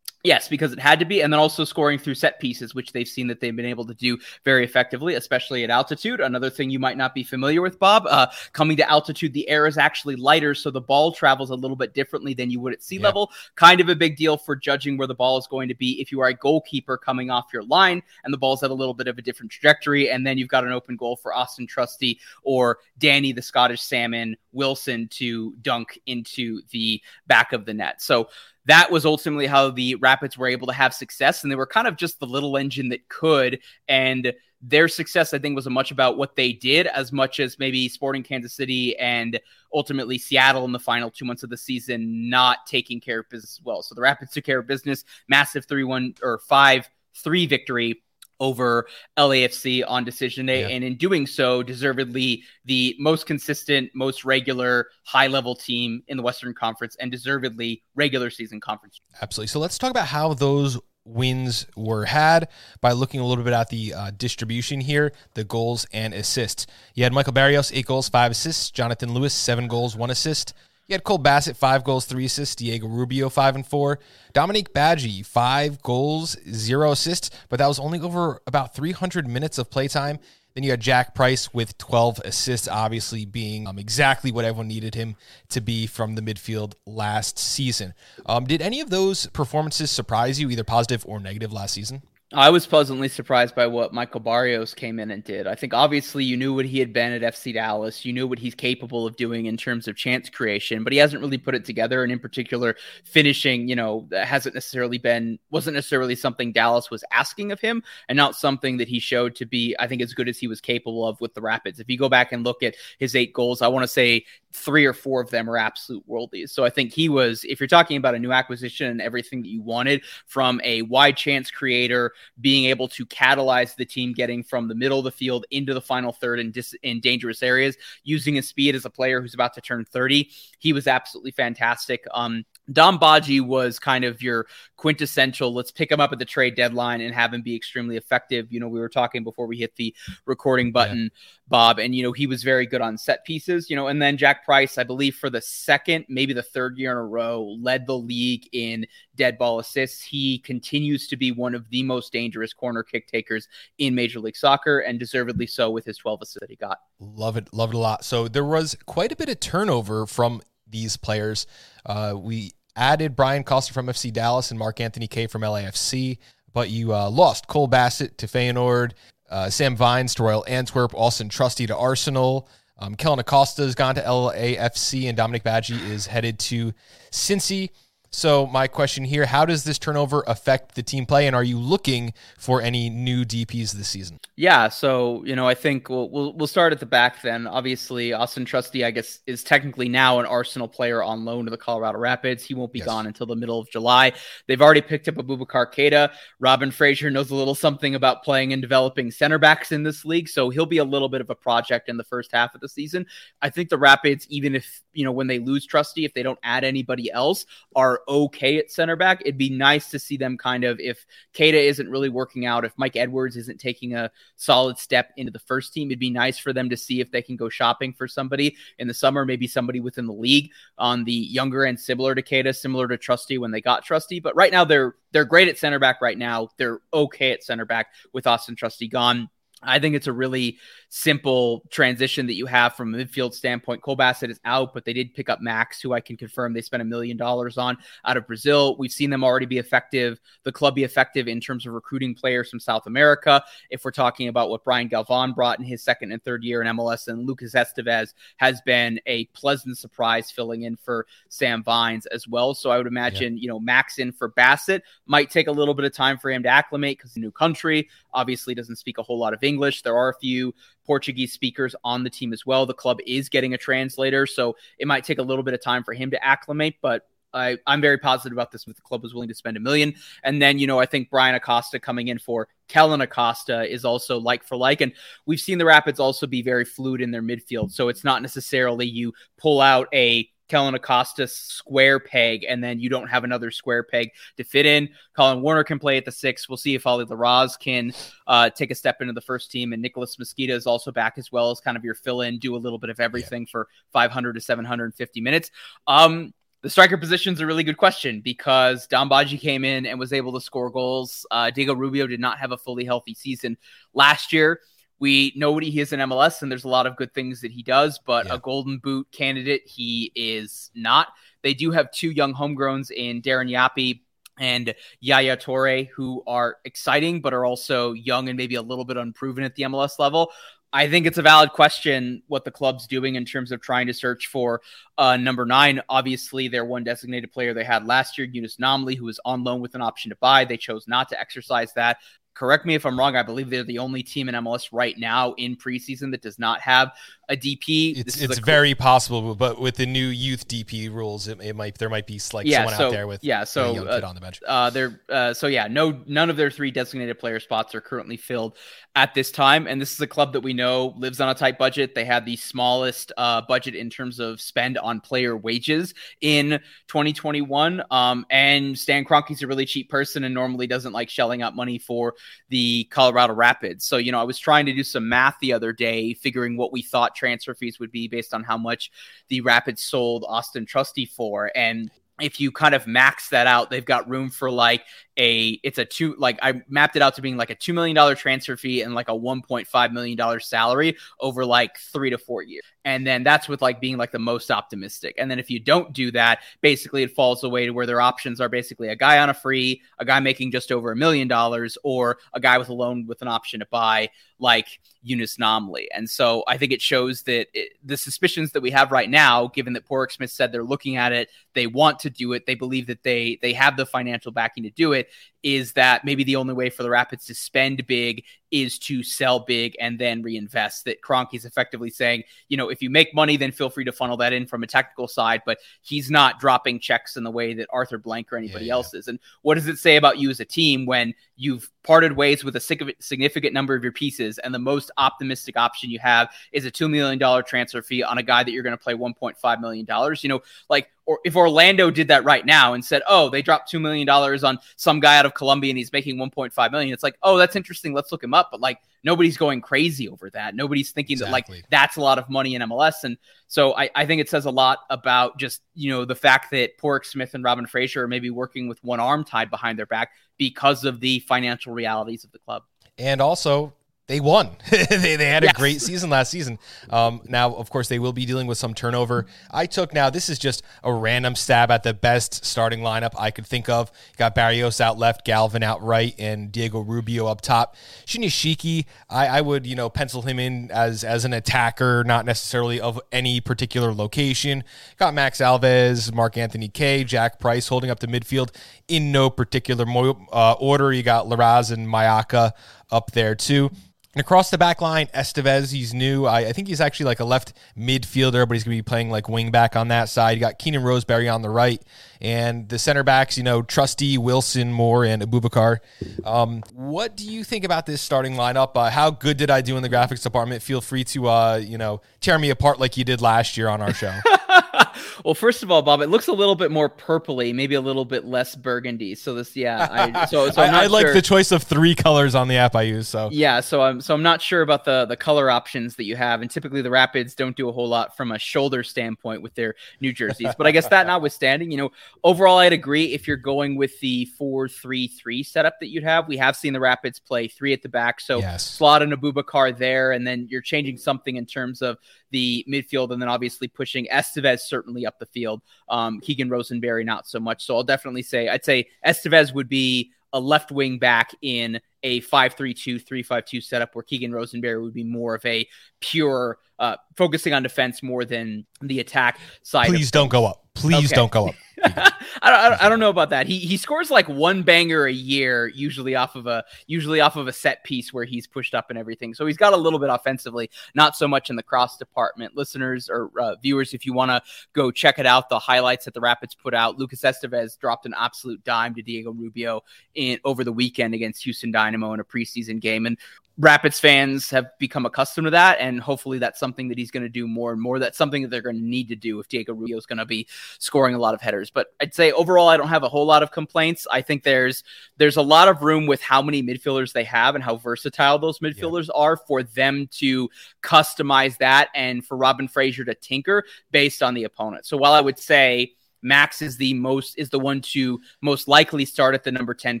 Yes, 0.24 0.48
because 0.48 0.72
it 0.72 0.80
had 0.80 0.98
to 0.98 1.04
be, 1.04 1.22
and 1.22 1.32
then 1.32 1.38
also 1.38 1.64
scoring 1.64 1.96
through 1.96 2.16
set 2.16 2.40
pieces, 2.40 2.74
which 2.74 2.90
they've 2.90 3.06
seen 3.06 3.28
that 3.28 3.38
they've 3.38 3.54
been 3.54 3.64
able 3.64 3.86
to 3.86 3.94
do 3.94 4.18
very 4.44 4.64
effectively, 4.64 5.14
especially 5.14 5.62
at 5.62 5.70
altitude. 5.70 6.20
Another 6.20 6.50
thing 6.50 6.70
you 6.70 6.80
might 6.80 6.96
not 6.96 7.14
be 7.14 7.22
familiar 7.22 7.62
with, 7.62 7.78
Bob, 7.78 8.04
uh, 8.08 8.26
coming 8.52 8.76
to 8.78 8.90
altitude, 8.90 9.32
the 9.32 9.48
air 9.48 9.68
is 9.68 9.78
actually 9.78 10.16
lighter, 10.16 10.56
so 10.56 10.72
the 10.72 10.80
ball 10.80 11.12
travels 11.12 11.50
a 11.50 11.54
little 11.54 11.76
bit 11.76 11.94
differently 11.94 12.34
than 12.34 12.50
you 12.50 12.58
would 12.58 12.72
at 12.72 12.82
sea 12.82 12.96
yeah. 12.96 13.02
level. 13.02 13.30
Kind 13.54 13.80
of 13.80 13.88
a 13.88 13.94
big 13.94 14.16
deal 14.16 14.36
for 14.36 14.56
judging 14.56 14.96
where 14.96 15.06
the 15.06 15.14
ball 15.14 15.38
is 15.38 15.46
going 15.46 15.68
to 15.68 15.74
be 15.76 16.00
if 16.00 16.10
you 16.10 16.20
are 16.20 16.28
a 16.28 16.34
goalkeeper 16.34 16.98
coming 16.98 17.30
off 17.30 17.52
your 17.52 17.62
line 17.62 18.02
and 18.24 18.34
the 18.34 18.38
ball's 18.38 18.64
at 18.64 18.72
a 18.72 18.74
little 18.74 18.94
bit 18.94 19.06
of 19.06 19.18
a 19.18 19.22
different 19.22 19.52
trajectory, 19.52 20.10
and 20.10 20.26
then 20.26 20.36
you've 20.36 20.48
got 20.48 20.64
an 20.64 20.72
open 20.72 20.96
goal 20.96 21.14
for 21.14 21.32
Austin 21.32 21.64
Trusty 21.64 22.18
or 22.42 22.78
Danny 22.98 23.32
the 23.32 23.40
Scottish 23.40 23.82
Salmon 23.82 24.36
Wilson 24.50 25.06
to 25.12 25.54
dunk 25.62 25.96
into 26.06 26.60
the 26.70 27.00
back 27.28 27.52
of 27.52 27.66
the 27.66 27.74
net. 27.74 28.02
So 28.02 28.28
that 28.68 28.90
was 28.90 29.06
ultimately 29.06 29.46
how 29.46 29.70
the 29.70 29.94
Rapids 29.96 30.36
were 30.36 30.46
able 30.46 30.66
to 30.66 30.74
have 30.74 30.92
success. 30.92 31.42
And 31.42 31.50
they 31.50 31.56
were 31.56 31.66
kind 31.66 31.88
of 31.88 31.96
just 31.96 32.20
the 32.20 32.26
little 32.26 32.58
engine 32.58 32.90
that 32.90 33.08
could. 33.08 33.60
And 33.88 34.34
their 34.60 34.88
success, 34.88 35.32
I 35.32 35.38
think, 35.38 35.56
was 35.56 35.66
much 35.68 35.90
about 35.90 36.18
what 36.18 36.36
they 36.36 36.52
did 36.52 36.86
as 36.88 37.10
much 37.10 37.40
as 37.40 37.58
maybe 37.58 37.88
Sporting 37.88 38.22
Kansas 38.22 38.52
City 38.52 38.94
and 38.98 39.40
ultimately 39.72 40.18
Seattle 40.18 40.66
in 40.66 40.72
the 40.72 40.78
final 40.78 41.10
two 41.10 41.24
months 41.24 41.42
of 41.42 41.48
the 41.48 41.56
season 41.56 42.28
not 42.28 42.58
taking 42.66 43.00
care 43.00 43.20
of 43.20 43.30
business 43.30 43.58
well. 43.64 43.82
So 43.82 43.94
the 43.94 44.02
Rapids 44.02 44.32
took 44.32 44.44
care 44.44 44.58
of 44.58 44.66
business, 44.66 45.02
massive 45.28 45.64
3 45.66 45.84
1 45.84 46.16
or 46.22 46.38
5 46.38 46.90
3 47.14 47.46
victory 47.46 48.02
over 48.40 48.86
LAFC 49.16 49.82
on 49.86 50.04
decision 50.04 50.46
day. 50.46 50.62
Yeah. 50.62 50.68
And 50.68 50.84
in 50.84 50.96
doing 50.96 51.26
so, 51.26 51.62
deservedly 51.62 52.44
the 52.64 52.96
most 52.98 53.26
consistent, 53.26 53.90
most 53.94 54.24
regular, 54.24 54.88
high 55.04 55.26
level 55.26 55.54
team 55.54 56.02
in 56.08 56.16
the 56.16 56.22
Western 56.22 56.54
Conference 56.54 56.96
and 57.00 57.10
deservedly 57.10 57.82
regular 57.94 58.30
season 58.30 58.60
conference. 58.60 59.00
Absolutely. 59.20 59.48
So 59.48 59.58
let's 59.58 59.78
talk 59.78 59.90
about 59.90 60.06
how 60.06 60.34
those 60.34 60.78
wins 61.08 61.66
were 61.74 62.04
had 62.04 62.48
by 62.80 62.92
looking 62.92 63.20
a 63.20 63.26
little 63.26 63.44
bit 63.44 63.52
at 63.52 63.70
the 63.70 63.94
uh, 63.94 64.10
distribution 64.16 64.80
here, 64.80 65.12
the 65.34 65.44
goals 65.44 65.86
and 65.92 66.12
assists. 66.14 66.66
You 66.94 67.04
had 67.04 67.12
Michael 67.12 67.32
Barrios, 67.32 67.72
eight 67.72 67.86
goals, 67.86 68.08
five 68.08 68.30
assists. 68.30 68.70
Jonathan 68.70 69.14
Lewis, 69.14 69.34
seven 69.34 69.68
goals, 69.68 69.96
one 69.96 70.10
assist. 70.10 70.54
You 70.88 70.94
had 70.94 71.04
Cole 71.04 71.18
Bassett, 71.18 71.54
five 71.54 71.84
goals, 71.84 72.06
three 72.06 72.24
assists. 72.24 72.56
Diego 72.56 72.88
Rubio, 72.88 73.28
five 73.28 73.54
and 73.54 73.66
four. 73.66 73.98
Dominique 74.32 74.72
Badji, 74.72 75.24
five 75.24 75.82
goals, 75.82 76.34
zero 76.50 76.92
assists, 76.92 77.28
but 77.50 77.58
that 77.58 77.66
was 77.66 77.78
only 77.78 78.00
over 78.00 78.40
about 78.46 78.74
300 78.74 79.28
minutes 79.28 79.58
of 79.58 79.70
playtime. 79.70 80.18
Then 80.54 80.64
you 80.64 80.70
had 80.70 80.80
Jack 80.80 81.14
Price 81.14 81.52
with 81.52 81.76
12 81.76 82.22
assists, 82.24 82.68
obviously 82.68 83.26
being 83.26 83.66
um, 83.66 83.78
exactly 83.78 84.32
what 84.32 84.46
everyone 84.46 84.66
needed 84.66 84.94
him 84.94 85.16
to 85.50 85.60
be 85.60 85.86
from 85.86 86.14
the 86.14 86.22
midfield 86.22 86.72
last 86.86 87.38
season. 87.38 87.92
Um, 88.24 88.46
did 88.46 88.62
any 88.62 88.80
of 88.80 88.88
those 88.88 89.26
performances 89.26 89.90
surprise 89.90 90.40
you, 90.40 90.48
either 90.48 90.64
positive 90.64 91.04
or 91.06 91.20
negative, 91.20 91.52
last 91.52 91.74
season? 91.74 92.00
I 92.34 92.50
was 92.50 92.66
pleasantly 92.66 93.08
surprised 93.08 93.54
by 93.54 93.66
what 93.68 93.94
Michael 93.94 94.20
Barrios 94.20 94.74
came 94.74 95.00
in 95.00 95.10
and 95.10 95.24
did. 95.24 95.46
I 95.46 95.54
think 95.54 95.72
obviously 95.72 96.24
you 96.24 96.36
knew 96.36 96.52
what 96.52 96.66
he 96.66 96.78
had 96.78 96.92
been 96.92 97.10
at 97.12 97.22
FC 97.22 97.54
Dallas. 97.54 98.04
You 98.04 98.12
knew 98.12 98.26
what 98.26 98.38
he's 98.38 98.54
capable 98.54 99.06
of 99.06 99.16
doing 99.16 99.46
in 99.46 99.56
terms 99.56 99.88
of 99.88 99.96
chance 99.96 100.28
creation, 100.28 100.84
but 100.84 100.92
he 100.92 100.98
hasn't 100.98 101.22
really 101.22 101.38
put 101.38 101.54
it 101.54 101.64
together. 101.64 102.02
And 102.02 102.12
in 102.12 102.18
particular, 102.18 102.76
finishing, 103.04 103.66
you 103.66 103.74
know, 103.74 104.06
hasn't 104.12 104.54
necessarily 104.54 104.98
been, 104.98 105.38
wasn't 105.50 105.76
necessarily 105.76 106.14
something 106.14 106.52
Dallas 106.52 106.90
was 106.90 107.02
asking 107.12 107.50
of 107.50 107.60
him 107.60 107.82
and 108.10 108.16
not 108.18 108.36
something 108.36 108.76
that 108.76 108.88
he 108.88 109.00
showed 109.00 109.34
to 109.36 109.46
be, 109.46 109.74
I 109.78 109.86
think, 109.86 110.02
as 110.02 110.12
good 110.12 110.28
as 110.28 110.36
he 110.36 110.48
was 110.48 110.60
capable 110.60 111.06
of 111.06 111.18
with 111.22 111.32
the 111.32 111.40
Rapids. 111.40 111.80
If 111.80 111.88
you 111.88 111.96
go 111.96 112.10
back 112.10 112.32
and 112.32 112.44
look 112.44 112.62
at 112.62 112.74
his 112.98 113.16
eight 113.16 113.32
goals, 113.32 113.62
I 113.62 113.68
want 113.68 113.84
to 113.84 113.88
say 113.88 114.26
three 114.58 114.84
or 114.84 114.92
four 114.92 115.20
of 115.20 115.30
them 115.30 115.48
are 115.48 115.56
absolute 115.56 116.06
worldies. 116.08 116.50
So 116.50 116.64
I 116.64 116.70
think 116.70 116.92
he 116.92 117.08
was, 117.08 117.44
if 117.44 117.60
you're 117.60 117.66
talking 117.66 117.96
about 117.96 118.14
a 118.14 118.18
new 118.18 118.32
acquisition 118.32 118.88
and 118.90 119.00
everything 119.00 119.42
that 119.42 119.48
you 119.48 119.62
wanted 119.62 120.02
from 120.26 120.60
a 120.64 120.82
wide 120.82 121.16
chance 121.16 121.50
creator, 121.50 122.12
being 122.40 122.64
able 122.66 122.88
to 122.88 123.06
catalyze 123.06 123.74
the 123.76 123.84
team 123.84 124.12
getting 124.12 124.42
from 124.42 124.68
the 124.68 124.74
middle 124.74 124.98
of 124.98 125.04
the 125.04 125.12
field 125.12 125.46
into 125.50 125.74
the 125.74 125.80
final 125.80 126.12
third 126.12 126.38
in, 126.38 126.50
dis- 126.50 126.74
in 126.82 127.00
dangerous 127.00 127.42
areas, 127.42 127.76
using 128.02 128.34
his 128.34 128.48
speed 128.48 128.74
as 128.74 128.84
a 128.84 128.90
player 128.90 129.20
who's 129.20 129.34
about 129.34 129.54
to 129.54 129.60
turn 129.60 129.84
30. 129.84 130.30
He 130.58 130.72
was 130.72 130.86
absolutely 130.86 131.30
fantastic. 131.30 132.04
Um, 132.12 132.44
Dom 132.72 132.98
Badji 132.98 133.40
was 133.40 133.78
kind 133.78 134.04
of 134.04 134.22
your 134.22 134.46
quintessential. 134.76 135.52
Let's 135.52 135.70
pick 135.70 135.90
him 135.90 136.00
up 136.00 136.12
at 136.12 136.18
the 136.18 136.24
trade 136.24 136.54
deadline 136.54 137.00
and 137.00 137.14
have 137.14 137.32
him 137.32 137.42
be 137.42 137.56
extremely 137.56 137.96
effective. 137.96 138.46
You 138.50 138.60
know, 138.60 138.68
we 138.68 138.80
were 138.80 138.88
talking 138.88 139.24
before 139.24 139.46
we 139.46 139.56
hit 139.56 139.74
the 139.76 139.94
recording 140.26 140.72
button, 140.72 141.04
yeah. 141.04 141.08
Bob, 141.48 141.78
and 141.78 141.94
you 141.94 142.02
know 142.02 142.12
he 142.12 142.26
was 142.26 142.42
very 142.42 142.66
good 142.66 142.80
on 142.80 142.98
set 142.98 143.24
pieces. 143.24 143.70
You 143.70 143.76
know, 143.76 143.88
and 143.88 144.00
then 144.00 144.16
Jack 144.16 144.44
Price, 144.44 144.78
I 144.78 144.84
believe, 144.84 145.16
for 145.16 145.30
the 145.30 145.40
second, 145.40 146.04
maybe 146.08 146.32
the 146.32 146.42
third 146.42 146.76
year 146.78 146.92
in 146.92 146.98
a 146.98 147.06
row, 147.06 147.56
led 147.60 147.86
the 147.86 147.96
league 147.96 148.48
in 148.52 148.86
dead 149.16 149.38
ball 149.38 149.58
assists. 149.58 150.02
He 150.02 150.38
continues 150.38 151.08
to 151.08 151.16
be 151.16 151.32
one 151.32 151.54
of 151.54 151.68
the 151.70 151.82
most 151.82 152.12
dangerous 152.12 152.52
corner 152.52 152.82
kick 152.82 153.06
takers 153.08 153.48
in 153.78 153.94
Major 153.94 154.20
League 154.20 154.36
Soccer, 154.36 154.80
and 154.80 154.98
deservedly 154.98 155.46
so 155.46 155.70
with 155.70 155.84
his 155.84 155.96
12 155.98 156.22
assists 156.22 156.38
that 156.40 156.50
he 156.50 156.56
got. 156.56 156.78
Love 157.00 157.36
it, 157.36 157.52
love 157.52 157.70
it 157.70 157.76
a 157.76 157.78
lot. 157.78 158.04
So 158.04 158.28
there 158.28 158.44
was 158.44 158.76
quite 158.86 159.12
a 159.12 159.16
bit 159.16 159.28
of 159.28 159.40
turnover 159.40 160.06
from 160.06 160.42
these 160.70 160.96
players. 160.96 161.46
Uh, 161.86 162.14
we 162.16 162.52
added 162.78 163.16
Brian 163.16 163.44
Costa 163.44 163.72
from 163.72 163.86
FC 163.86 164.12
Dallas 164.12 164.50
and 164.50 164.58
Mark 164.58 164.80
Anthony 164.80 165.06
Kaye 165.08 165.26
from 165.26 165.42
LAFC, 165.42 166.18
but 166.54 166.70
you 166.70 166.94
uh, 166.94 167.10
lost 167.10 167.48
Cole 167.48 167.66
Bassett 167.66 168.16
to 168.18 168.26
Feyenoord, 168.26 168.92
uh, 169.28 169.50
Sam 169.50 169.76
Vines 169.76 170.14
to 170.14 170.22
Royal 170.22 170.44
Antwerp, 170.48 170.94
Austin 170.94 171.28
Trusty 171.28 171.66
to 171.66 171.76
Arsenal. 171.76 172.48
Um, 172.78 172.94
Kellyn 172.94 173.18
Acosta 173.18 173.62
has 173.62 173.74
gone 173.74 173.96
to 173.96 174.02
LAFC, 174.02 175.08
and 175.08 175.16
Dominic 175.16 175.42
Badji 175.42 175.78
is 175.90 176.06
headed 176.06 176.38
to 176.38 176.72
Cincy. 177.10 177.70
So 178.10 178.46
my 178.46 178.66
question 178.68 179.04
here: 179.04 179.26
How 179.26 179.44
does 179.44 179.64
this 179.64 179.78
turnover 179.78 180.24
affect 180.26 180.74
the 180.74 180.82
team 180.82 181.04
play, 181.06 181.26
and 181.26 181.36
are 181.36 181.44
you 181.44 181.58
looking 181.58 182.14
for 182.38 182.62
any 182.62 182.88
new 182.88 183.24
DPS 183.24 183.72
this 183.72 183.88
season? 183.88 184.18
Yeah, 184.36 184.68
so 184.68 185.22
you 185.24 185.36
know, 185.36 185.46
I 185.46 185.54
think 185.54 185.88
we'll 185.88 186.08
we'll, 186.10 186.32
we'll 186.32 186.46
start 186.46 186.72
at 186.72 186.80
the 186.80 186.86
back 186.86 187.20
then. 187.22 187.46
Obviously, 187.46 188.12
Austin 188.12 188.44
Trusty, 188.44 188.84
I 188.84 188.92
guess, 188.92 189.20
is 189.26 189.44
technically 189.44 189.88
now 189.88 190.20
an 190.20 190.26
Arsenal 190.26 190.68
player 190.68 191.02
on 191.02 191.24
loan 191.24 191.44
to 191.44 191.50
the 191.50 191.58
Colorado 191.58 191.98
Rapids. 191.98 192.44
He 192.44 192.54
won't 192.54 192.72
be 192.72 192.78
yes. 192.78 192.86
gone 192.86 193.06
until 193.06 193.26
the 193.26 193.36
middle 193.36 193.58
of 193.58 193.68
July. 193.70 194.12
They've 194.46 194.62
already 194.62 194.80
picked 194.80 195.08
up 195.08 195.16
Abubakar 195.16 195.72
Keita. 195.72 196.12
Robin 196.40 196.70
Fraser 196.70 197.10
knows 197.10 197.30
a 197.30 197.34
little 197.34 197.54
something 197.54 197.94
about 197.94 198.22
playing 198.22 198.52
and 198.52 198.62
developing 198.62 199.10
center 199.10 199.38
backs 199.38 199.70
in 199.70 199.82
this 199.82 200.04
league, 200.04 200.28
so 200.28 200.48
he'll 200.48 200.66
be 200.66 200.78
a 200.78 200.84
little 200.84 201.08
bit 201.08 201.20
of 201.20 201.28
a 201.30 201.34
project 201.34 201.88
in 201.88 201.96
the 201.96 202.04
first 202.04 202.30
half 202.32 202.54
of 202.54 202.60
the 202.60 202.68
season. 202.68 203.06
I 203.42 203.50
think 203.50 203.68
the 203.68 203.78
Rapids, 203.78 204.26
even 204.30 204.54
if 204.54 204.82
you 204.94 205.04
know 205.04 205.12
when 205.12 205.26
they 205.26 205.40
lose 205.40 205.66
Trusty, 205.66 206.04
if 206.04 206.14
they 206.14 206.22
don't 206.22 206.38
add 206.42 206.64
anybody 206.64 207.10
else, 207.12 207.44
are 207.76 207.97
okay 208.06 208.58
at 208.58 208.70
center 208.70 208.96
back. 208.96 209.20
It'd 209.22 209.38
be 209.38 209.50
nice 209.50 209.90
to 209.90 209.98
see 209.98 210.16
them 210.16 210.36
kind 210.36 210.64
of 210.64 210.78
if 210.78 211.06
Keita 211.34 211.54
isn't 211.54 211.90
really 211.90 212.08
working 212.08 212.46
out, 212.46 212.64
if 212.64 212.72
Mike 212.76 212.96
Edwards 212.96 213.36
isn't 213.36 213.58
taking 213.58 213.94
a 213.94 214.10
solid 214.36 214.78
step 214.78 215.10
into 215.16 215.32
the 215.32 215.38
first 215.38 215.72
team, 215.72 215.88
it'd 215.88 215.98
be 215.98 216.10
nice 216.10 216.38
for 216.38 216.52
them 216.52 216.70
to 216.70 216.76
see 216.76 217.00
if 217.00 217.10
they 217.10 217.22
can 217.22 217.36
go 217.36 217.48
shopping 217.48 217.92
for 217.92 218.06
somebody 218.06 218.56
in 218.78 218.88
the 218.88 218.94
summer, 218.94 219.24
maybe 219.24 219.46
somebody 219.46 219.80
within 219.80 220.06
the 220.06 220.12
league 220.12 220.50
on 220.78 221.04
the 221.04 221.12
younger 221.12 221.64
and 221.64 221.78
similar 221.78 222.14
to 222.14 222.22
Keita, 222.22 222.54
similar 222.54 222.88
to 222.88 222.96
Trusty 222.96 223.38
when 223.38 223.50
they 223.50 223.60
got 223.60 223.84
Trusty. 223.84 224.20
But 224.20 224.36
right 224.36 224.52
now 224.52 224.64
they're 224.64 224.94
they're 225.12 225.24
great 225.24 225.48
at 225.48 225.58
center 225.58 225.78
back 225.78 226.00
right 226.02 226.18
now. 226.18 226.48
They're 226.58 226.80
okay 226.92 227.32
at 227.32 227.42
center 227.42 227.64
back 227.64 227.88
with 228.12 228.26
Austin 228.26 228.56
Trusty 228.56 228.88
gone. 228.88 229.30
I 229.62 229.80
think 229.80 229.96
it's 229.96 230.06
a 230.06 230.12
really 230.12 230.58
simple 230.88 231.64
transition 231.70 232.26
that 232.26 232.34
you 232.34 232.46
have 232.46 232.74
from 232.74 232.94
a 232.94 232.98
midfield 232.98 233.34
standpoint. 233.34 233.82
Cole 233.82 233.96
Bassett 233.96 234.30
is 234.30 234.38
out, 234.44 234.72
but 234.72 234.84
they 234.84 234.92
did 234.92 235.14
pick 235.14 235.28
up 235.28 235.40
Max, 235.40 235.80
who 235.80 235.92
I 235.92 236.00
can 236.00 236.16
confirm 236.16 236.52
they 236.52 236.60
spent 236.60 236.80
a 236.80 236.84
million 236.84 237.16
dollars 237.16 237.58
on 237.58 237.76
out 238.04 238.16
of 238.16 238.26
Brazil. 238.26 238.76
We've 238.78 238.92
seen 238.92 239.10
them 239.10 239.24
already 239.24 239.46
be 239.46 239.58
effective, 239.58 240.20
the 240.44 240.52
club 240.52 240.76
be 240.76 240.84
effective 240.84 241.26
in 241.26 241.40
terms 241.40 241.66
of 241.66 241.72
recruiting 241.72 242.14
players 242.14 242.48
from 242.48 242.60
South 242.60 242.86
America. 242.86 243.42
If 243.68 243.84
we're 243.84 243.90
talking 243.90 244.28
about 244.28 244.48
what 244.48 244.62
Brian 244.62 244.86
Galvan 244.86 245.32
brought 245.32 245.58
in 245.58 245.64
his 245.64 245.82
second 245.82 246.12
and 246.12 246.22
third 246.22 246.44
year 246.44 246.62
in 246.62 246.76
MLS, 246.76 247.08
and 247.08 247.26
Lucas 247.26 247.54
Esteves 247.54 248.14
has 248.36 248.60
been 248.60 249.00
a 249.06 249.24
pleasant 249.26 249.76
surprise 249.76 250.30
filling 250.30 250.62
in 250.62 250.76
for 250.76 251.04
Sam 251.30 251.64
Vines 251.64 252.06
as 252.06 252.28
well. 252.28 252.54
So 252.54 252.70
I 252.70 252.78
would 252.78 252.86
imagine, 252.86 253.36
yeah. 253.36 253.42
you 253.42 253.48
know, 253.48 253.58
Max 253.58 253.98
in 253.98 254.12
for 254.12 254.28
Bassett 254.28 254.84
might 255.06 255.30
take 255.30 255.48
a 255.48 255.52
little 255.52 255.74
bit 255.74 255.84
of 255.84 255.92
time 255.92 256.16
for 256.16 256.30
him 256.30 256.44
to 256.44 256.48
acclimate 256.48 256.98
because 256.98 257.14
the 257.14 257.20
new 257.20 257.32
country 257.32 257.88
obviously 258.12 258.54
doesn't 258.54 258.76
speak 258.76 258.98
a 258.98 259.02
whole 259.02 259.18
lot 259.18 259.34
of 259.34 259.42
English. 259.42 259.82
There 259.82 259.96
are 259.96 260.10
a 260.10 260.18
few 260.18 260.54
Portuguese 260.86 261.32
speakers 261.32 261.74
on 261.84 262.04
the 262.04 262.10
team 262.10 262.32
as 262.32 262.46
well. 262.46 262.66
The 262.66 262.74
club 262.74 262.98
is 263.06 263.28
getting 263.28 263.54
a 263.54 263.58
translator, 263.58 264.26
so 264.26 264.56
it 264.78 264.86
might 264.86 265.04
take 265.04 265.18
a 265.18 265.22
little 265.22 265.44
bit 265.44 265.54
of 265.54 265.62
time 265.62 265.84
for 265.84 265.94
him 265.94 266.10
to 266.10 266.24
acclimate, 266.24 266.76
but 266.80 267.06
I, 267.32 267.58
am 267.66 267.80
very 267.80 267.98
positive 267.98 268.34
about 268.34 268.52
this. 268.52 268.66
If 268.66 268.76
the 268.76 268.82
club 268.82 269.02
was 269.02 269.14
willing 269.14 269.28
to 269.28 269.34
spend 269.34 269.56
a 269.56 269.60
million, 269.60 269.94
and 270.22 270.40
then 270.40 270.58
you 270.58 270.66
know 270.66 270.78
I 270.78 270.86
think 270.86 271.10
Bryan 271.10 271.34
Acosta 271.34 271.78
coming 271.78 272.08
in 272.08 272.18
for 272.18 272.48
Kellyn 272.68 273.00
Acosta 273.00 273.70
is 273.70 273.84
also 273.84 274.18
like 274.18 274.44
for 274.44 274.56
like, 274.56 274.80
and 274.80 274.92
we've 275.26 275.40
seen 275.40 275.58
the 275.58 275.64
Rapids 275.64 276.00
also 276.00 276.26
be 276.26 276.42
very 276.42 276.64
fluid 276.64 277.00
in 277.00 277.10
their 277.10 277.22
midfield. 277.22 277.70
So 277.70 277.88
it's 277.88 278.04
not 278.04 278.22
necessarily 278.22 278.86
you 278.86 279.12
pull 279.36 279.60
out 279.60 279.88
a 279.92 280.28
Kellyn 280.48 280.74
Acosta 280.74 281.28
square 281.28 282.00
peg, 282.00 282.44
and 282.48 282.62
then 282.62 282.80
you 282.80 282.88
don't 282.88 283.08
have 283.08 283.24
another 283.24 283.50
square 283.50 283.82
peg 283.82 284.10
to 284.36 284.44
fit 284.44 284.66
in. 284.66 284.88
Collen 285.16 285.40
Warner 285.40 285.64
can 285.64 285.78
play 285.78 285.96
at 285.96 286.04
the 286.04 286.12
six. 286.12 286.48
We'll 286.48 286.56
see 286.56 286.74
if 286.74 286.86
Ali 286.86 287.04
Larraz 287.04 287.58
can 287.58 287.92
uh, 288.26 288.50
take 288.50 288.70
a 288.70 288.74
step 288.74 289.00
into 289.00 289.12
the 289.12 289.20
first 289.20 289.50
team. 289.50 289.72
And 289.72 289.82
Nicholas 289.82 290.18
Mezquida 290.18 290.54
is 290.54 290.66
also 290.66 290.90
back 290.90 291.18
as 291.18 291.30
well 291.30 291.50
as 291.50 291.60
kind 291.60 291.76
of 291.76 291.84
your 291.84 291.94
fill 291.94 292.22
in, 292.22 292.38
do 292.38 292.56
a 292.56 292.58
little 292.58 292.78
bit 292.78 292.90
of 292.90 293.00
everything 293.00 293.42
yeah. 293.42 293.50
for 293.50 293.68
500 293.92 294.34
to 294.34 294.40
750 294.40 295.20
minutes. 295.20 295.50
Um, 295.86 296.32
the 296.62 296.70
striker 296.70 296.98
position 296.98 297.34
is 297.34 297.40
a 297.40 297.46
really 297.46 297.62
good 297.62 297.76
question 297.76 298.20
because 298.20 298.88
Dom 298.88 299.08
Badji 299.08 299.40
came 299.40 299.64
in 299.64 299.86
and 299.86 299.98
was 299.98 300.12
able 300.12 300.32
to 300.32 300.40
score 300.40 300.70
goals. 300.70 301.24
Uh, 301.30 301.50
Diego 301.50 301.74
Rubio 301.74 302.06
did 302.06 302.20
not 302.20 302.38
have 302.38 302.50
a 302.50 302.58
fully 302.58 302.84
healthy 302.84 303.14
season 303.14 303.56
last 303.94 304.32
year. 304.32 304.60
We 305.00 305.32
know 305.36 305.52
what 305.52 305.62
he 305.62 305.80
is 305.80 305.92
in 305.92 306.00
MLS, 306.00 306.42
and 306.42 306.50
there's 306.50 306.64
a 306.64 306.68
lot 306.68 306.86
of 306.86 306.96
good 306.96 307.14
things 307.14 307.40
that 307.42 307.52
he 307.52 307.62
does, 307.62 308.00
but 308.04 308.26
yeah. 308.26 308.34
a 308.34 308.38
Golden 308.38 308.78
Boot 308.78 309.06
candidate, 309.12 309.62
he 309.66 310.12
is 310.14 310.70
not. 310.74 311.08
They 311.42 311.54
do 311.54 311.70
have 311.70 311.90
two 311.92 312.10
young 312.10 312.34
homegrowns 312.34 312.90
in 312.90 313.22
Darren 313.22 313.50
Yapi 313.50 314.00
and 314.40 314.74
Yaya 315.00 315.36
Toure, 315.36 315.88
who 315.88 316.22
are 316.26 316.56
exciting, 316.64 317.20
but 317.20 317.34
are 317.34 317.44
also 317.44 317.92
young 317.92 318.28
and 318.28 318.36
maybe 318.36 318.54
a 318.54 318.62
little 318.62 318.84
bit 318.84 318.96
unproven 318.96 319.44
at 319.44 319.54
the 319.54 319.64
MLS 319.64 319.98
level. 319.98 320.30
I 320.70 320.88
think 320.90 321.06
it's 321.06 321.16
a 321.16 321.22
valid 321.22 321.52
question 321.52 322.22
what 322.26 322.44
the 322.44 322.50
club's 322.50 322.86
doing 322.86 323.14
in 323.14 323.24
terms 323.24 323.52
of 323.52 323.62
trying 323.62 323.86
to 323.86 323.94
search 323.94 324.26
for 324.26 324.60
uh, 324.98 325.16
number 325.16 325.46
nine. 325.46 325.80
Obviously, 325.88 326.48
their 326.48 326.64
one 326.64 326.84
designated 326.84 327.32
player 327.32 327.54
they 327.54 327.64
had 327.64 327.86
last 327.86 328.18
year, 328.18 328.26
Younes 328.26 328.58
Namli, 328.58 328.94
who 328.94 329.06
was 329.06 329.18
on 329.24 329.44
loan 329.44 329.62
with 329.62 329.74
an 329.74 329.80
option 329.80 330.10
to 330.10 330.16
buy. 330.16 330.44
They 330.44 330.58
chose 330.58 330.86
not 330.86 331.08
to 331.08 331.18
exercise 331.18 331.72
that 331.72 331.98
correct 332.38 332.64
me 332.64 332.74
if 332.74 332.86
I'm 332.86 332.98
wrong. 332.98 333.16
I 333.16 333.22
believe 333.22 333.50
they're 333.50 333.64
the 333.64 333.78
only 333.78 334.02
team 334.02 334.28
in 334.28 334.34
MLS 334.36 334.68
right 334.70 334.96
now 334.96 335.32
in 335.34 335.56
preseason 335.56 336.12
that 336.12 336.22
does 336.22 336.38
not 336.38 336.60
have 336.60 336.92
a 337.28 337.36
DP. 337.36 337.98
It's, 337.98 338.20
it's 338.20 338.38
very 338.38 338.74
possible, 338.74 339.34
but 339.34 339.60
with 339.60 339.76
the 339.76 339.86
new 339.86 340.06
youth 340.06 340.46
DP 340.46 340.92
rules, 340.92 341.28
it, 341.28 341.40
it 341.42 341.56
might 341.56 341.76
there 341.78 341.90
might 341.90 342.06
be 342.06 342.20
like 342.32 342.46
yeah, 342.46 342.58
someone 342.58 342.74
so, 342.74 342.86
out 342.86 342.92
there 342.92 343.06
with 343.06 343.24
yeah, 343.24 343.44
so 343.44 343.70
a 343.70 343.74
young 343.74 343.86
kid 343.86 344.04
uh, 344.04 344.08
on 344.08 344.14
the 344.14 344.20
bench. 344.20 344.40
Uh, 344.46 344.70
they're 344.70 345.00
uh, 345.08 345.34
so 345.34 345.48
yeah, 345.48 345.66
no, 345.66 346.00
none 346.06 346.30
of 346.30 346.36
their 346.36 346.50
three 346.50 346.70
designated 346.70 347.18
player 347.18 347.40
spots 347.40 347.74
are 347.74 347.80
currently 347.80 348.16
filled 348.16 348.56
at 348.94 349.14
this 349.14 349.30
time, 349.30 349.66
and 349.66 349.80
this 349.80 349.92
is 349.92 350.00
a 350.00 350.06
club 350.06 350.32
that 350.32 350.40
we 350.40 350.52
know 350.52 350.94
lives 350.96 351.20
on 351.20 351.28
a 351.28 351.34
tight 351.34 351.58
budget. 351.58 351.94
They 351.94 352.04
had 352.04 352.24
the 352.24 352.36
smallest 352.36 353.12
uh, 353.16 353.42
budget 353.42 353.74
in 353.74 353.90
terms 353.90 354.20
of 354.20 354.40
spend 354.40 354.78
on 354.78 355.00
player 355.00 355.36
wages 355.36 355.94
in 356.20 356.60
2021. 356.88 357.82
Um, 357.90 358.26
and 358.30 358.78
Stan 358.78 359.04
Kroenke's 359.04 359.42
a 359.42 359.46
really 359.46 359.66
cheap 359.66 359.90
person 359.90 360.24
and 360.24 360.34
normally 360.34 360.66
doesn't 360.66 360.92
like 360.92 361.10
shelling 361.10 361.42
out 361.42 361.54
money 361.54 361.78
for 361.78 362.14
the 362.48 362.84
Colorado 362.90 363.34
Rapids. 363.34 363.84
So, 363.84 363.96
you 363.96 364.12
know, 364.12 364.20
I 364.20 364.24
was 364.24 364.38
trying 364.38 364.66
to 364.66 364.72
do 364.72 364.82
some 364.82 365.08
math 365.08 365.36
the 365.40 365.52
other 365.52 365.72
day, 365.72 366.14
figuring 366.14 366.56
what 366.56 366.72
we 366.72 366.82
thought 366.82 367.14
transfer 367.14 367.54
fees 367.54 367.78
would 367.78 367.92
be 367.92 368.08
based 368.08 368.34
on 368.34 368.44
how 368.44 368.56
much 368.56 368.90
the 369.28 369.40
Rapids 369.40 369.82
sold 369.82 370.24
Austin 370.28 370.66
Trusty 370.66 371.06
for. 371.06 371.50
And 371.54 371.90
if 372.20 372.40
you 372.40 372.50
kind 372.50 372.74
of 372.74 372.86
max 372.86 373.28
that 373.28 373.46
out, 373.46 373.70
they've 373.70 373.84
got 373.84 374.08
room 374.08 374.30
for 374.30 374.50
like 374.50 374.84
a 375.18 375.60
it's 375.64 375.78
a 375.78 375.84
two 375.84 376.14
like 376.16 376.38
I 376.42 376.62
mapped 376.68 376.94
it 376.94 377.02
out 377.02 377.16
to 377.16 377.22
being 377.22 377.36
like 377.36 377.50
a 377.50 377.54
two 377.54 377.72
million 377.72 377.94
dollar 377.94 378.14
transfer 378.14 378.56
fee 378.56 378.82
and 378.82 378.94
like 378.94 379.08
a 379.08 379.14
one 379.14 379.42
point 379.42 379.66
five 379.66 379.92
million 379.92 380.16
dollar 380.16 380.38
salary 380.38 380.96
over 381.20 381.44
like 381.44 381.76
three 381.78 382.10
to 382.10 382.18
four 382.18 382.42
years. 382.42 382.64
And 382.84 383.06
then 383.06 383.24
that's 383.24 383.48
with 383.48 383.60
like 383.60 383.80
being 383.80 383.98
like 383.98 384.12
the 384.12 384.18
most 384.18 384.50
optimistic. 384.50 385.16
And 385.18 385.30
then 385.30 385.38
if 385.38 385.50
you 385.50 385.60
don't 385.60 385.92
do 385.92 386.10
that, 386.12 386.40
basically 386.60 387.02
it 387.02 387.14
falls 387.14 387.44
away 387.44 387.66
to 387.66 387.72
where 387.72 387.84
their 387.84 388.00
options 388.00 388.40
are 388.40 388.48
basically 388.48 388.88
a 388.88 388.96
guy 388.96 389.18
on 389.18 389.28
a 389.28 389.34
free, 389.34 389.82
a 389.98 390.04
guy 390.04 390.20
making 390.20 390.52
just 390.52 390.72
over 390.72 390.92
a 390.92 390.96
million 390.96 391.28
dollars, 391.28 391.76
or 391.82 392.18
a 392.32 392.40
guy 392.40 392.56
with 392.56 392.68
a 392.68 392.74
loan 392.74 393.06
with 393.06 393.20
an 393.20 393.28
option 393.28 393.60
to 393.60 393.66
buy 393.66 394.08
like 394.38 394.80
Younes 395.06 395.38
Namli. 395.38 395.86
And 395.92 396.08
so 396.08 396.44
I 396.46 396.56
think 396.56 396.72
it 396.72 396.80
shows 396.80 397.22
that 397.24 397.48
it, 397.52 397.72
the 397.84 397.96
suspicions 397.96 398.52
that 398.52 398.62
we 398.62 398.70
have 398.70 398.92
right 398.92 399.10
now, 399.10 399.48
given 399.48 399.72
that 399.74 399.86
Padraig 399.86 400.12
Smith 400.12 400.30
said 400.30 400.52
they're 400.52 400.64
looking 400.64 400.96
at 400.96 401.12
it, 401.12 401.28
they 401.58 401.66
want 401.66 402.00
to 402.00 402.10
do 402.10 402.32
it, 402.32 402.46
they 402.46 402.54
believe 402.54 402.86
that 402.86 403.02
they 403.02 403.38
they 403.42 403.52
have 403.52 403.76
the 403.76 403.84
financial 403.84 404.32
backing 404.32 404.62
to 404.62 404.70
do 404.70 404.92
it, 404.92 405.08
is 405.42 405.72
that 405.74 406.04
maybe 406.04 406.24
the 406.24 406.36
only 406.36 406.54
way 406.54 406.70
for 406.70 406.82
the 406.82 406.90
Rapids 406.90 407.24
to 407.26 407.34
spend 407.34 407.86
big 407.86 408.24
is 408.50 408.78
to 408.78 409.02
sell 409.02 409.40
big 409.40 409.76
and 409.78 409.98
then 409.98 410.22
reinvest. 410.22 410.84
That 410.84 411.02
Kroenke's 411.02 411.44
effectively 411.44 411.90
saying, 411.90 412.24
you 412.48 412.56
know, 412.56 412.70
if 412.70 412.82
you 412.82 412.90
make 412.90 413.14
money, 413.14 413.36
then 413.36 413.52
feel 413.52 413.70
free 413.70 413.84
to 413.84 413.92
funnel 413.92 414.16
that 414.18 414.32
in 414.32 414.46
from 414.46 414.62
a 414.62 414.66
technical 414.66 415.06
side, 415.06 415.42
but 415.44 415.58
he's 415.82 416.10
not 416.10 416.40
dropping 416.40 416.80
checks 416.80 417.16
in 417.16 417.24
the 417.24 417.30
way 417.30 417.54
that 417.54 417.68
Arthur 417.70 417.98
Blank 417.98 418.32
or 418.32 418.36
anybody 418.36 418.66
yeah, 418.66 418.72
else 418.72 418.92
yeah. 418.94 419.00
is. 419.00 419.08
And 419.08 419.18
what 419.42 419.54
does 419.54 419.68
it 419.68 419.78
say 419.78 419.96
about 419.96 420.18
you 420.18 420.30
as 420.30 420.40
a 420.40 420.44
team 420.44 420.86
when 420.86 421.14
you've 421.36 421.70
parted 421.84 422.12
ways 422.12 422.42
with 422.42 422.56
a 422.56 422.94
significant 422.98 423.54
number 423.54 423.74
of 423.74 423.82
your 423.82 423.92
pieces 423.92 424.38
and 424.38 424.54
the 424.54 424.58
most 424.58 424.90
optimistic 424.96 425.56
option 425.56 425.90
you 425.90 425.98
have 425.98 426.30
is 426.52 426.64
a 426.64 426.70
$2 426.70 426.90
million 426.90 427.44
transfer 427.44 427.82
fee 427.82 428.02
on 428.02 428.18
a 428.18 428.22
guy 428.22 428.42
that 428.42 428.50
you're 428.50 428.62
going 428.62 428.76
to 428.76 428.82
play 428.82 428.94
$1.5 428.94 429.60
million? 429.60 429.86
You 430.20 430.28
know, 430.28 430.40
like, 430.68 430.88
or 431.08 431.20
if 431.24 431.36
Orlando 431.36 431.90
did 431.90 432.08
that 432.08 432.22
right 432.24 432.44
now 432.44 432.74
and 432.74 432.84
said, 432.84 433.00
"Oh, 433.08 433.30
they 433.30 433.40
dropped 433.40 433.70
two 433.70 433.80
million 433.80 434.06
dollars 434.06 434.44
on 434.44 434.58
some 434.76 435.00
guy 435.00 435.16
out 435.16 435.24
of 435.24 435.27
Colombia 435.34 435.70
and 435.70 435.78
he's 435.78 435.92
making 435.92 436.16
1.5 436.16 436.70
million. 436.70 436.92
it's 436.92 437.02
like, 437.02 437.16
"Oh, 437.22 437.36
that's 437.36 437.56
interesting. 437.56 437.92
Let's 437.94 438.12
look 438.12 438.22
him 438.22 438.34
up." 438.34 438.48
But 438.50 438.60
like, 438.60 438.78
nobody's 439.04 439.36
going 439.36 439.60
crazy 439.60 440.08
over 440.08 440.30
that. 440.30 440.54
Nobody's 440.54 440.90
thinking 440.90 441.14
exactly. 441.14 441.32
that 441.32 441.50
like 441.50 441.70
that's 441.70 441.96
a 441.96 442.00
lot 442.00 442.18
of 442.18 442.28
money 442.28 442.54
in 442.54 442.62
MLS. 442.62 443.04
And 443.04 443.16
so 443.46 443.76
I, 443.76 443.90
I 443.94 444.06
think 444.06 444.20
it 444.20 444.28
says 444.28 444.44
a 444.44 444.50
lot 444.50 444.80
about 444.90 445.38
just 445.38 445.62
you 445.74 445.90
know 445.90 446.04
the 446.04 446.14
fact 446.14 446.50
that 446.50 446.78
Padraig 446.78 447.04
Smith 447.04 447.34
and 447.34 447.44
Robin 447.44 447.66
Fraser 447.66 448.04
are 448.04 448.08
maybe 448.08 448.30
working 448.30 448.68
with 448.68 448.82
one 448.82 449.00
arm 449.00 449.24
tied 449.24 449.50
behind 449.50 449.78
their 449.78 449.86
back 449.86 450.12
because 450.36 450.84
of 450.84 451.00
the 451.00 451.20
financial 451.20 451.72
realities 451.72 452.24
of 452.24 452.32
the 452.32 452.38
club. 452.38 452.62
And 452.98 453.20
also, 453.20 453.72
they 454.08 454.20
won. 454.20 454.56
they, 454.70 455.16
they 455.16 455.26
had 455.26 455.44
a 455.44 455.48
yes. 455.48 455.56
great 455.56 455.82
season 455.82 456.08
last 456.08 456.30
season. 456.30 456.58
Um, 456.88 457.20
now, 457.26 457.54
of 457.54 457.68
course, 457.68 457.88
they 457.88 457.98
will 457.98 458.14
be 458.14 458.24
dealing 458.24 458.46
with 458.46 458.56
some 458.56 458.72
turnover. 458.72 459.26
I 459.50 459.66
took 459.66 459.92
now, 459.92 460.08
this 460.08 460.30
is 460.30 460.38
just 460.38 460.62
a 460.82 460.90
random 460.92 461.34
stab 461.34 461.70
at 461.70 461.82
the 461.82 461.92
best 461.92 462.42
starting 462.42 462.80
lineup 462.80 463.12
I 463.18 463.30
could 463.30 463.46
think 463.46 463.68
of. 463.68 463.92
You 464.12 464.16
got 464.16 464.34
Barrios 464.34 464.80
out 464.80 464.98
left, 464.98 465.26
Galvan 465.26 465.62
out 465.62 465.82
right, 465.82 466.14
and 466.18 466.50
Diego 466.50 466.80
Rubio 466.80 467.26
up 467.26 467.42
top. 467.42 467.76
Shinyashiki, 468.06 468.86
I, 469.10 469.26
I 469.26 469.40
would, 469.42 469.66
you 469.66 469.76
know, 469.76 469.90
pencil 469.90 470.22
him 470.22 470.38
in 470.38 470.70
as, 470.70 471.04
as 471.04 471.26
an 471.26 471.34
attacker, 471.34 472.02
not 472.02 472.24
necessarily 472.24 472.80
of 472.80 472.98
any 473.12 473.42
particular 473.42 473.92
location. 473.92 474.64
Got 474.96 475.12
Max 475.12 475.38
Alves, 475.38 476.14
Mark 476.14 476.38
Anthony 476.38 476.68
Kaye, 476.68 477.04
Jack 477.04 477.38
Price 477.38 477.68
holding 477.68 477.90
up 477.90 478.00
the 478.00 478.06
midfield 478.06 478.56
in 478.88 479.12
no 479.12 479.28
particular 479.28 479.84
mo- 479.84 480.26
uh, 480.32 480.52
order. 480.52 480.94
You 480.94 481.02
got 481.02 481.26
Larraz 481.26 481.70
and 481.70 481.86
Mayaka 481.86 482.52
up 482.90 483.10
there 483.10 483.34
too. 483.34 483.70
And 484.18 484.24
across 484.24 484.50
the 484.50 484.58
back 484.58 484.80
line, 484.80 485.06
Esteves, 485.14 485.70
he's 485.70 485.94
new. 485.94 486.24
I, 486.24 486.48
I, 486.48 486.52
think 486.52 486.66
he's 486.66 486.80
actually 486.80 487.06
like 487.06 487.20
a 487.20 487.24
left 487.24 487.52
midfielder, 487.78 488.48
but 488.48 488.54
he's 488.54 488.64
going 488.64 488.76
to 488.76 488.82
be 488.82 488.84
playing 488.84 489.10
like 489.10 489.28
wing 489.28 489.52
back 489.52 489.76
on 489.76 489.86
that 489.88 490.08
side. 490.08 490.32
You 490.32 490.40
got 490.40 490.58
Keegan 490.58 490.82
Rosenberry 490.82 491.28
on 491.28 491.40
the 491.40 491.48
right. 491.48 491.80
And 492.20 492.68
the 492.68 492.80
center 492.80 493.04
backs, 493.04 493.38
you 493.38 493.44
know, 493.44 493.62
Trusty, 493.62 494.18
Wilson, 494.18 494.72
Moore, 494.72 495.04
and 495.04 495.22
Abubakar. 495.22 495.78
Um, 496.24 496.64
what 496.74 497.16
do 497.16 497.30
you 497.30 497.44
think 497.44 497.64
about 497.64 497.86
this 497.86 498.02
starting 498.02 498.34
lineup? 498.34 498.72
Uh, 498.74 498.90
how 498.90 499.10
good 499.10 499.36
did 499.36 499.50
I 499.50 499.60
do 499.60 499.76
in 499.76 499.84
the 499.84 499.88
graphics 499.88 500.24
department? 500.24 500.64
Feel 500.64 500.80
free 500.80 501.04
to, 501.04 501.28
uh, 501.28 501.60
you 501.64 501.78
know, 501.78 502.00
tear 502.20 502.40
me 502.40 502.50
apart 502.50 502.80
like 502.80 502.96
you 502.96 503.04
did 503.04 503.20
last 503.20 503.56
year 503.56 503.68
on 503.68 503.80
our 503.80 503.94
show. 503.94 504.18
well, 505.24 505.34
first 505.34 505.62
of 505.62 505.70
all, 505.70 505.82
Bob, 505.82 506.00
it 506.00 506.08
looks 506.08 506.28
a 506.28 506.32
little 506.32 506.54
bit 506.54 506.70
more 506.70 506.88
purpley, 506.88 507.54
maybe 507.54 507.74
a 507.74 507.80
little 507.80 508.04
bit 508.04 508.24
less 508.24 508.54
burgundy. 508.54 509.14
So 509.14 509.34
this, 509.34 509.56
yeah, 509.56 509.88
I, 509.90 510.24
so, 510.26 510.50
so 510.50 510.62
I, 510.62 510.84
I 510.84 510.86
like 510.86 511.12
the 511.12 511.22
choice 511.22 511.52
of 511.52 511.62
three 511.62 511.94
colors 511.94 512.34
on 512.34 512.48
the 512.48 512.56
app 512.56 512.74
I 512.74 512.82
use. 512.82 513.08
So 513.08 513.28
yeah, 513.32 513.60
so 513.60 513.82
I'm 513.82 514.00
so 514.00 514.14
I'm 514.14 514.22
not 514.22 514.40
sure 514.42 514.62
about 514.62 514.84
the 514.84 515.06
the 515.06 515.16
color 515.16 515.50
options 515.50 515.96
that 515.96 516.04
you 516.04 516.16
have, 516.16 516.42
and 516.42 516.50
typically 516.50 516.82
the 516.82 516.90
Rapids 516.90 517.34
don't 517.34 517.56
do 517.56 517.68
a 517.68 517.72
whole 517.72 517.88
lot 517.88 518.16
from 518.16 518.32
a 518.32 518.38
shoulder 518.38 518.82
standpoint 518.82 519.42
with 519.42 519.54
their 519.54 519.74
new 520.00 520.12
jerseys. 520.12 520.54
but 520.56 520.66
I 520.66 520.70
guess 520.70 520.88
that 520.88 521.06
notwithstanding, 521.08 521.70
you 521.70 521.76
know, 521.76 521.90
overall, 522.24 522.58
I'd 522.58 522.72
agree 522.72 523.12
if 523.12 523.26
you're 523.26 523.36
going 523.36 523.76
with 523.76 523.98
the 524.00 524.26
four-three-three 524.26 525.42
setup 525.42 525.80
that 525.80 525.88
you'd 525.88 526.04
have. 526.04 526.28
We 526.28 526.36
have 526.36 526.56
seen 526.56 526.72
the 526.72 526.80
Rapids 526.80 527.18
play 527.18 527.48
three 527.48 527.72
at 527.72 527.82
the 527.82 527.88
back, 527.88 528.20
so 528.20 528.38
yes. 528.38 528.66
slot 528.66 529.02
an 529.02 529.10
Abubakar 529.10 529.76
there, 529.76 530.12
and 530.12 530.26
then 530.26 530.46
you're 530.50 530.62
changing 530.62 530.96
something 530.96 531.36
in 531.36 531.46
terms 531.46 531.82
of 531.82 531.98
the 532.30 532.64
midfield, 532.68 533.10
and 533.12 533.20
then 533.20 533.28
obviously 533.28 533.68
pushing 533.68 534.06
Esteves 534.12 534.60
certainly 534.60 535.06
up 535.06 535.18
the 535.18 535.26
field. 535.26 535.62
Um, 535.88 536.20
Keegan 536.20 536.50
Rosenberry 536.50 537.04
not 537.04 537.26
so 537.26 537.40
much. 537.40 537.64
So 537.64 537.76
I'll 537.76 537.84
definitely 537.84 538.22
say 538.22 538.48
I'd 538.48 538.64
say 538.64 538.88
Esteves 539.06 539.54
would 539.54 539.68
be 539.68 540.12
a 540.32 540.40
left 540.40 540.70
wing 540.70 540.98
back 540.98 541.34
in 541.42 541.80
a 542.02 542.20
5-3-2 542.22 543.02
3-5-2 543.04 543.62
setup 543.62 543.94
where 543.94 544.02
Keegan 544.02 544.32
Rosenberry 544.32 544.80
would 544.82 544.94
be 544.94 545.04
more 545.04 545.34
of 545.34 545.44
a 545.44 545.66
pure 546.00 546.58
uh, 546.78 546.96
focusing 547.16 547.54
on 547.54 547.62
defense 547.62 548.02
more 548.02 548.24
than 548.24 548.66
the 548.82 549.00
attack 549.00 549.40
side. 549.62 549.88
Please 549.88 550.10
don't 550.10 550.28
go 550.28 550.46
up. 550.46 550.64
Please 550.74 551.06
okay. 551.06 551.16
don't 551.16 551.32
go 551.32 551.48
up. 551.48 551.54
I, 552.42 552.68
don't, 552.68 552.82
I 552.82 552.88
don't 552.88 553.00
know 553.00 553.10
about 553.10 553.30
that. 553.30 553.46
He 553.46 553.58
he 553.58 553.76
scores 553.76 554.10
like 554.10 554.28
one 554.28 554.62
banger 554.62 555.06
a 555.06 555.12
year, 555.12 555.68
usually 555.68 556.14
off 556.14 556.34
of 556.34 556.46
a 556.46 556.64
usually 556.86 557.20
off 557.20 557.36
of 557.36 557.48
a 557.48 557.52
set 557.52 557.84
piece 557.84 558.12
where 558.12 558.24
he's 558.24 558.46
pushed 558.46 558.74
up 558.74 558.90
and 558.90 558.98
everything. 558.98 559.34
So 559.34 559.46
he's 559.46 559.56
got 559.56 559.72
a 559.72 559.76
little 559.76 559.98
bit 559.98 560.10
offensively, 560.10 560.70
not 560.94 561.16
so 561.16 561.28
much 561.28 561.50
in 561.50 561.56
the 561.56 561.62
cross 561.62 561.96
department. 561.96 562.56
Listeners 562.56 563.08
or 563.08 563.30
uh, 563.40 563.56
viewers, 563.62 563.94
if 563.94 564.06
you 564.06 564.12
want 564.12 564.30
to 564.30 564.42
go 564.72 564.90
check 564.90 565.18
it 565.18 565.26
out, 565.26 565.48
the 565.48 565.58
highlights 565.58 566.04
that 566.06 566.14
the 566.14 566.20
Rapids 566.20 566.54
put 566.54 566.74
out. 566.74 566.98
Lucas 566.98 567.22
Esteves 567.22 567.78
dropped 567.78 568.06
an 568.06 568.14
absolute 568.16 568.62
dime 568.64 568.94
to 568.94 569.02
Diego 569.02 569.32
Rubio 569.32 569.82
in 570.14 570.38
over 570.44 570.64
the 570.64 570.72
weekend 570.72 571.14
against 571.14 571.44
Houston 571.44 571.70
Dynamo 571.70 572.12
in 572.12 572.20
a 572.20 572.24
preseason 572.24 572.80
game, 572.80 573.06
and 573.06 573.18
Rapids 573.60 573.98
fans 573.98 574.50
have 574.50 574.66
become 574.78 575.04
accustomed 575.04 575.46
to 575.46 575.50
that, 575.50 575.78
and 575.80 576.00
hopefully 576.00 576.38
that's 576.38 576.60
something 576.60 576.88
that 576.88 576.98
he's 576.98 577.10
going 577.10 577.24
to 577.24 577.28
do 577.28 577.48
more 577.48 577.72
and 577.72 577.82
more. 577.82 577.98
That's 577.98 578.16
something 578.16 578.42
that 578.42 578.50
they're 578.52 578.62
going 578.62 578.76
to 578.76 578.84
need 578.84 579.08
to 579.08 579.16
do 579.16 579.40
if 579.40 579.48
Diego 579.48 579.74
Rubio 579.74 579.96
is 579.96 580.06
going 580.06 580.18
to 580.18 580.24
be 580.24 580.46
scoring 580.78 581.16
a 581.16 581.18
lot 581.18 581.34
of 581.34 581.40
headers. 581.40 581.67
But 581.70 581.88
I'd 582.00 582.14
say 582.14 582.32
overall, 582.32 582.68
I 582.68 582.76
don't 582.76 582.88
have 582.88 583.02
a 583.02 583.08
whole 583.08 583.26
lot 583.26 583.42
of 583.42 583.50
complaints. 583.50 584.06
I 584.10 584.22
think 584.22 584.42
there's 584.42 584.84
there's 585.16 585.36
a 585.36 585.42
lot 585.42 585.68
of 585.68 585.82
room 585.82 586.06
with 586.06 586.20
how 586.22 586.42
many 586.42 586.62
midfielders 586.62 587.12
they 587.12 587.24
have 587.24 587.54
and 587.54 587.64
how 587.64 587.76
versatile 587.76 588.38
those 588.38 588.58
midfielders 588.60 589.06
yeah. 589.06 589.20
are 589.20 589.36
for 589.36 589.62
them 589.62 590.08
to 590.12 590.48
customize 590.82 591.56
that 591.58 591.88
and 591.94 592.24
for 592.24 592.36
Robin 592.36 592.68
Fraser 592.68 593.04
to 593.04 593.14
tinker 593.14 593.64
based 593.90 594.22
on 594.22 594.34
the 594.34 594.44
opponent. 594.44 594.86
So 594.86 594.96
while 594.96 595.12
I 595.12 595.20
would 595.20 595.38
say 595.38 595.94
Max 596.22 596.62
is 596.62 596.76
the 596.76 596.94
most 596.94 597.38
is 597.38 597.50
the 597.50 597.58
one 597.58 597.80
to 597.80 598.20
most 598.40 598.68
likely 598.68 599.04
start 599.04 599.34
at 599.34 599.44
the 599.44 599.52
number 599.52 599.74
10 599.74 600.00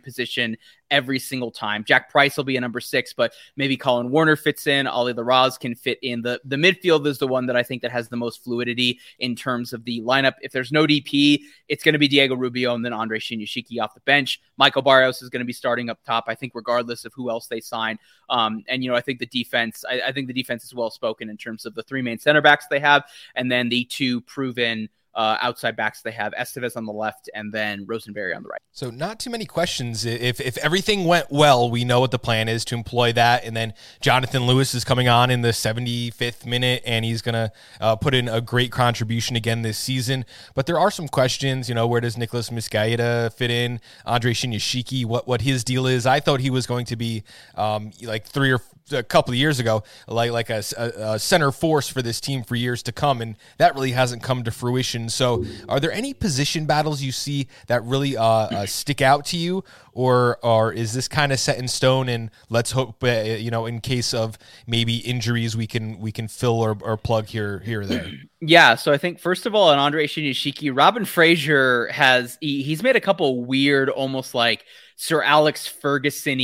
position 0.00 0.56
every 0.90 1.18
single 1.18 1.50
time. 1.50 1.84
Jack 1.84 2.10
Price 2.10 2.36
will 2.36 2.44
be 2.44 2.56
a 2.56 2.60
number 2.60 2.80
six, 2.80 3.12
but 3.12 3.32
maybe 3.56 3.76
Collen 3.76 4.10
Warner 4.10 4.36
fits 4.36 4.66
in. 4.66 4.86
Ollie 4.86 5.12
Larraz 5.12 5.58
can 5.58 5.74
fit 5.74 5.98
in. 6.02 6.22
The 6.22 6.40
the 6.44 6.56
midfield 6.56 7.06
is 7.06 7.18
the 7.18 7.26
one 7.26 7.46
that 7.46 7.56
I 7.56 7.62
think 7.62 7.82
that 7.82 7.92
has 7.92 8.08
the 8.08 8.16
most 8.16 8.42
fluidity 8.42 8.98
in 9.18 9.36
terms 9.36 9.72
of 9.72 9.84
the 9.84 10.00
lineup. 10.00 10.34
If 10.40 10.52
there's 10.52 10.72
no 10.72 10.86
DP, 10.86 11.40
it's 11.68 11.84
going 11.84 11.92
to 11.92 11.98
be 11.98 12.08
Diego 12.08 12.36
Rubio 12.36 12.74
and 12.74 12.84
then 12.84 12.92
Andre 12.92 13.18
Shinyashiki 13.18 13.80
off 13.80 13.94
the 13.94 14.00
bench. 14.00 14.40
Michael 14.56 14.82
Barrios 14.82 15.22
is 15.22 15.28
going 15.28 15.40
to 15.40 15.46
be 15.46 15.52
starting 15.52 15.90
up 15.90 15.98
top. 16.04 16.24
I 16.26 16.34
think 16.34 16.52
regardless 16.54 17.04
of 17.04 17.12
who 17.14 17.30
else 17.30 17.46
they 17.46 17.60
sign. 17.60 17.98
Um, 18.30 18.64
and 18.68 18.82
you 18.82 18.90
know, 18.90 18.96
I 18.96 19.00
think 19.00 19.18
the 19.18 19.26
defense. 19.26 19.84
I, 19.88 20.00
I 20.08 20.12
think 20.12 20.26
the 20.26 20.32
defense 20.32 20.64
is 20.64 20.74
well 20.74 20.90
spoken 20.90 21.28
in 21.28 21.36
terms 21.36 21.66
of 21.66 21.74
the 21.74 21.82
three 21.82 22.02
main 22.02 22.18
center 22.18 22.40
backs 22.40 22.66
they 22.68 22.80
have, 22.80 23.04
and 23.34 23.50
then 23.50 23.68
the 23.68 23.84
two 23.84 24.20
proven 24.22 24.88
uh, 25.14 25.36
outside 25.40 25.76
backs 25.76 26.02
they 26.02 26.10
have 26.10 26.32
Esteves 26.38 26.76
on 26.76 26.84
the 26.84 26.92
left 26.92 27.28
and 27.34 27.52
then 27.52 27.84
Rosenberry 27.86 28.34
on 28.34 28.42
the 28.42 28.48
right. 28.48 28.60
So 28.72 28.90
not 28.90 29.18
too 29.18 29.30
many 29.30 29.44
questions. 29.44 30.04
If 30.04 30.40
if 30.40 30.56
everything 30.58 31.04
went 31.04 31.26
well, 31.30 31.70
we 31.70 31.84
know 31.84 32.00
what 32.00 32.10
the 32.10 32.18
plan 32.18 32.48
is 32.48 32.64
to 32.66 32.74
employ 32.74 33.12
that, 33.14 33.44
and 33.44 33.56
then 33.56 33.74
Jonathan 34.00 34.46
Lewis 34.46 34.74
is 34.74 34.84
coming 34.84 35.08
on 35.08 35.30
in 35.30 35.42
the 35.42 35.48
75th 35.48 36.46
minute, 36.46 36.82
and 36.86 37.04
he's 37.04 37.22
gonna 37.22 37.52
uh, 37.80 37.96
put 37.96 38.14
in 38.14 38.28
a 38.28 38.40
great 38.40 38.70
contribution 38.70 39.34
again 39.34 39.62
this 39.62 39.78
season. 39.78 40.24
But 40.54 40.66
there 40.66 40.78
are 40.78 40.90
some 40.90 41.08
questions. 41.08 41.68
You 41.68 41.74
know, 41.74 41.86
where 41.86 42.00
does 42.00 42.16
Nicholas 42.16 42.52
Mezquida 42.52 43.30
fit 43.30 43.50
in? 43.50 43.80
Andre 44.06 44.32
Shinyashiki, 44.32 45.04
what 45.04 45.26
what 45.26 45.42
his 45.42 45.64
deal 45.64 45.86
is? 45.86 46.06
I 46.06 46.20
thought 46.20 46.40
he 46.40 46.50
was 46.50 46.66
going 46.66 46.86
to 46.86 46.96
be 46.96 47.24
um, 47.56 47.90
like 48.02 48.24
three 48.24 48.52
or 48.52 48.60
a 48.92 49.02
couple 49.02 49.32
of 49.32 49.38
years 49.38 49.58
ago, 49.58 49.82
like 50.06 50.30
like 50.30 50.50
a, 50.50 50.62
a, 50.76 51.18
center 51.18 51.50
force 51.52 51.88
for 51.88 52.02
this 52.02 52.20
team 52.20 52.42
for 52.42 52.56
years 52.56 52.82
to 52.84 52.92
come, 52.92 53.20
and 53.20 53.36
that 53.58 53.74
really 53.74 53.92
hasn't 53.92 54.22
come 54.22 54.44
to 54.44 54.50
fruition. 54.50 55.08
So, 55.08 55.44
are 55.68 55.80
there 55.80 55.92
any 55.92 56.14
position 56.14 56.66
battles 56.66 57.02
you 57.02 57.12
see 57.12 57.48
that 57.66 57.82
really 57.84 58.16
uh, 58.16 58.24
uh, 58.24 58.66
stick 58.66 59.00
out 59.00 59.24
to 59.26 59.36
you, 59.36 59.64
or 59.92 60.38
or 60.42 60.72
is 60.72 60.92
this 60.92 61.08
kind 61.08 61.32
of 61.32 61.40
set 61.40 61.58
in 61.58 61.68
stone? 61.68 62.08
And 62.08 62.30
let's 62.48 62.72
hope, 62.72 63.02
uh, 63.02 63.22
you 63.22 63.50
know, 63.50 63.66
in 63.66 63.80
case 63.80 64.14
of 64.14 64.38
maybe 64.66 64.96
injuries, 64.98 65.56
we 65.56 65.66
can 65.66 65.98
we 65.98 66.12
can 66.12 66.28
fill 66.28 66.60
or, 66.60 66.76
or 66.80 66.96
plug 66.96 67.26
here 67.26 67.60
here 67.60 67.82
or 67.82 67.86
there. 67.86 68.10
Yeah, 68.40 68.76
so 68.76 68.92
I 68.92 68.98
think 68.98 69.18
first 69.18 69.46
of 69.46 69.54
all, 69.56 69.68
on 69.68 69.78
Andre 69.78 70.06
Shinyashiki, 70.06 70.70
Robin 70.72 71.04
Fraser 71.04 71.88
has 71.90 72.38
he, 72.40 72.62
he's 72.62 72.84
made 72.84 72.94
a 72.94 73.00
couple 73.00 73.44
weird, 73.44 73.90
almost 73.90 74.32
like 74.32 74.64
Sir 74.94 75.22
Alex 75.22 75.66
Ferguson 75.66 76.38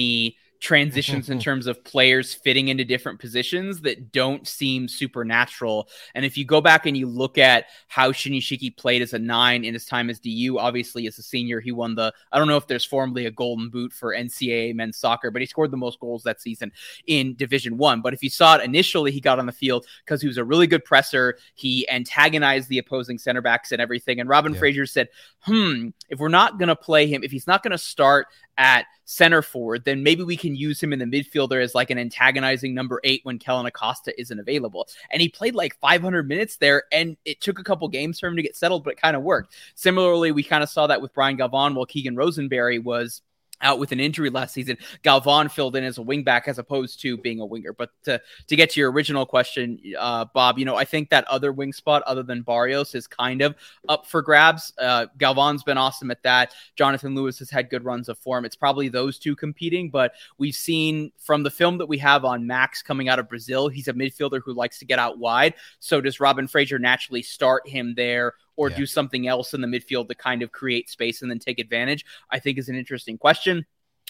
transitions 0.64 1.28
in 1.28 1.38
terms 1.40 1.66
of 1.66 1.84
players 1.84 2.32
fitting 2.32 2.68
into 2.68 2.84
different 2.84 3.20
positions 3.20 3.82
that 3.82 4.12
don't 4.12 4.48
seem 4.48 4.88
supernatural. 4.88 5.88
And 6.14 6.24
if 6.24 6.38
you 6.38 6.46
go 6.46 6.62
back 6.62 6.86
and 6.86 6.96
you 6.96 7.06
look 7.06 7.36
at 7.36 7.66
how 7.86 8.12
Shinyashiki 8.12 8.74
played 8.76 9.02
as 9.02 9.12
a 9.12 9.18
nine 9.18 9.64
in 9.64 9.74
his 9.74 9.84
time 9.84 10.08
as 10.08 10.18
DU, 10.18 10.58
obviously 10.58 11.06
as 11.06 11.18
a 11.18 11.22
senior, 11.22 11.60
he 11.60 11.70
won 11.70 11.94
the 11.94 12.12
I 12.32 12.38
don't 12.38 12.48
know 12.48 12.56
if 12.56 12.66
there's 12.66 12.84
formally 12.84 13.26
a 13.26 13.30
golden 13.30 13.68
boot 13.68 13.92
for 13.92 14.14
NCAA 14.14 14.74
men's 14.74 14.96
soccer, 14.96 15.30
but 15.30 15.42
he 15.42 15.46
scored 15.46 15.70
the 15.70 15.76
most 15.76 16.00
goals 16.00 16.22
that 16.22 16.40
season 16.40 16.72
in 17.06 17.36
Division 17.36 17.76
One. 17.76 18.00
But 18.00 18.14
if 18.14 18.22
you 18.22 18.30
saw 18.30 18.56
it 18.56 18.64
initially, 18.64 19.12
he 19.12 19.20
got 19.20 19.38
on 19.38 19.46
the 19.46 19.52
field 19.52 19.86
because 20.04 20.22
he 20.22 20.28
was 20.28 20.38
a 20.38 20.44
really 20.44 20.66
good 20.66 20.84
presser. 20.84 21.36
He 21.54 21.88
antagonized 21.90 22.70
the 22.70 22.78
opposing 22.78 23.18
center 23.18 23.42
backs 23.42 23.70
and 23.70 23.82
everything. 23.82 24.18
And 24.18 24.30
Robin 24.30 24.54
yeah. 24.54 24.58
Fraser 24.58 24.86
said, 24.86 25.08
hmm, 25.40 25.88
if 26.08 26.18
we're 26.18 26.28
not 26.28 26.58
going 26.58 26.68
to 26.68 26.76
play 26.76 27.06
him, 27.06 27.22
if 27.22 27.30
he's 27.30 27.46
not 27.46 27.62
going 27.62 27.72
to 27.72 27.78
start 27.78 28.28
at 28.58 28.86
center 29.04 29.42
forward, 29.42 29.84
then 29.84 30.02
maybe 30.02 30.22
we 30.22 30.36
can 30.36 30.54
use 30.54 30.82
him 30.82 30.92
in 30.92 30.98
the 30.98 31.04
midfielder 31.04 31.62
as 31.62 31.74
like 31.74 31.90
an 31.90 31.98
antagonizing 31.98 32.74
number 32.74 33.00
eight 33.04 33.20
when 33.24 33.38
Kellyn 33.38 33.66
Acosta 33.66 34.18
isn't 34.20 34.38
available. 34.38 34.88
And 35.10 35.20
he 35.20 35.28
played 35.28 35.54
like 35.54 35.78
500 35.80 36.28
minutes 36.28 36.56
there, 36.56 36.84
and 36.92 37.16
it 37.24 37.40
took 37.40 37.58
a 37.58 37.64
couple 37.64 37.86
games 37.88 38.18
for 38.18 38.26
him 38.26 38.36
to 38.36 38.42
get 38.42 38.56
settled, 38.56 38.84
but 38.84 38.94
it 38.94 39.00
kind 39.00 39.16
of 39.16 39.22
worked. 39.22 39.54
Similarly, 39.74 40.32
we 40.32 40.42
kind 40.42 40.62
of 40.62 40.70
saw 40.70 40.86
that 40.86 41.02
with 41.02 41.14
Brian 41.14 41.36
Galvan 41.36 41.74
while 41.74 41.86
Keegan 41.86 42.16
Rosenberry 42.16 42.78
was 42.78 43.22
out 43.64 43.78
with 43.78 43.90
an 43.90 43.98
injury 43.98 44.30
last 44.30 44.54
season. 44.54 44.76
Galvan 45.02 45.48
filled 45.48 45.74
in 45.74 45.82
as 45.82 45.98
a 45.98 46.02
wingback 46.02 46.46
as 46.46 46.58
opposed 46.58 47.00
to 47.00 47.16
being 47.16 47.40
a 47.40 47.46
winger. 47.46 47.72
But 47.72 47.90
to, 48.04 48.20
to 48.46 48.56
get 48.56 48.70
to 48.70 48.80
your 48.80 48.92
original 48.92 49.26
question, 49.26 49.80
uh, 49.98 50.26
Bob, 50.32 50.58
you 50.58 50.64
know, 50.64 50.76
I 50.76 50.84
think 50.84 51.10
that 51.10 51.24
other 51.24 51.52
wing 51.52 51.72
spot 51.72 52.02
other 52.02 52.22
than 52.22 52.42
Barrios 52.42 52.94
is 52.94 53.06
kind 53.06 53.42
of 53.42 53.56
up 53.88 54.06
for 54.06 54.22
grabs. 54.22 54.72
Uh, 54.78 55.06
Galvan's 55.18 55.64
been 55.64 55.78
awesome 55.78 56.10
at 56.10 56.22
that. 56.22 56.54
Jonathan 56.76 57.14
Lewis 57.14 57.38
has 57.38 57.50
had 57.50 57.70
good 57.70 57.84
runs 57.84 58.08
of 58.08 58.18
form. 58.18 58.44
It's 58.44 58.56
probably 58.56 58.88
those 58.88 59.18
two 59.18 59.34
competing, 59.34 59.90
but 59.90 60.12
we've 60.38 60.54
seen 60.54 61.10
from 61.18 61.42
the 61.42 61.50
film 61.50 61.78
that 61.78 61.86
we 61.86 61.98
have 61.98 62.24
on 62.24 62.46
Max 62.46 62.82
coming 62.82 63.08
out 63.08 63.18
of 63.18 63.28
Brazil, 63.28 63.68
he's 63.68 63.88
a 63.88 63.92
midfielder 63.92 64.40
who 64.44 64.52
likes 64.52 64.78
to 64.78 64.84
get 64.84 64.98
out 64.98 65.18
wide. 65.18 65.54
So 65.80 66.00
does 66.00 66.20
Robin 66.20 66.46
Fraser 66.46 66.78
naturally 66.78 67.22
start 67.22 67.66
him 67.66 67.94
there 67.94 68.34
or 68.56 68.70
yeah. 68.70 68.76
do 68.76 68.86
something 68.86 69.26
else 69.26 69.54
in 69.54 69.60
the 69.60 69.68
midfield 69.68 70.08
to 70.08 70.14
kind 70.14 70.42
of 70.42 70.52
create 70.52 70.88
space 70.90 71.22
and 71.22 71.30
then 71.30 71.38
take 71.38 71.58
advantage? 71.58 72.04
I 72.30 72.38
think 72.38 72.58
is 72.58 72.68
an 72.68 72.76
interesting 72.76 73.18
question. 73.18 73.66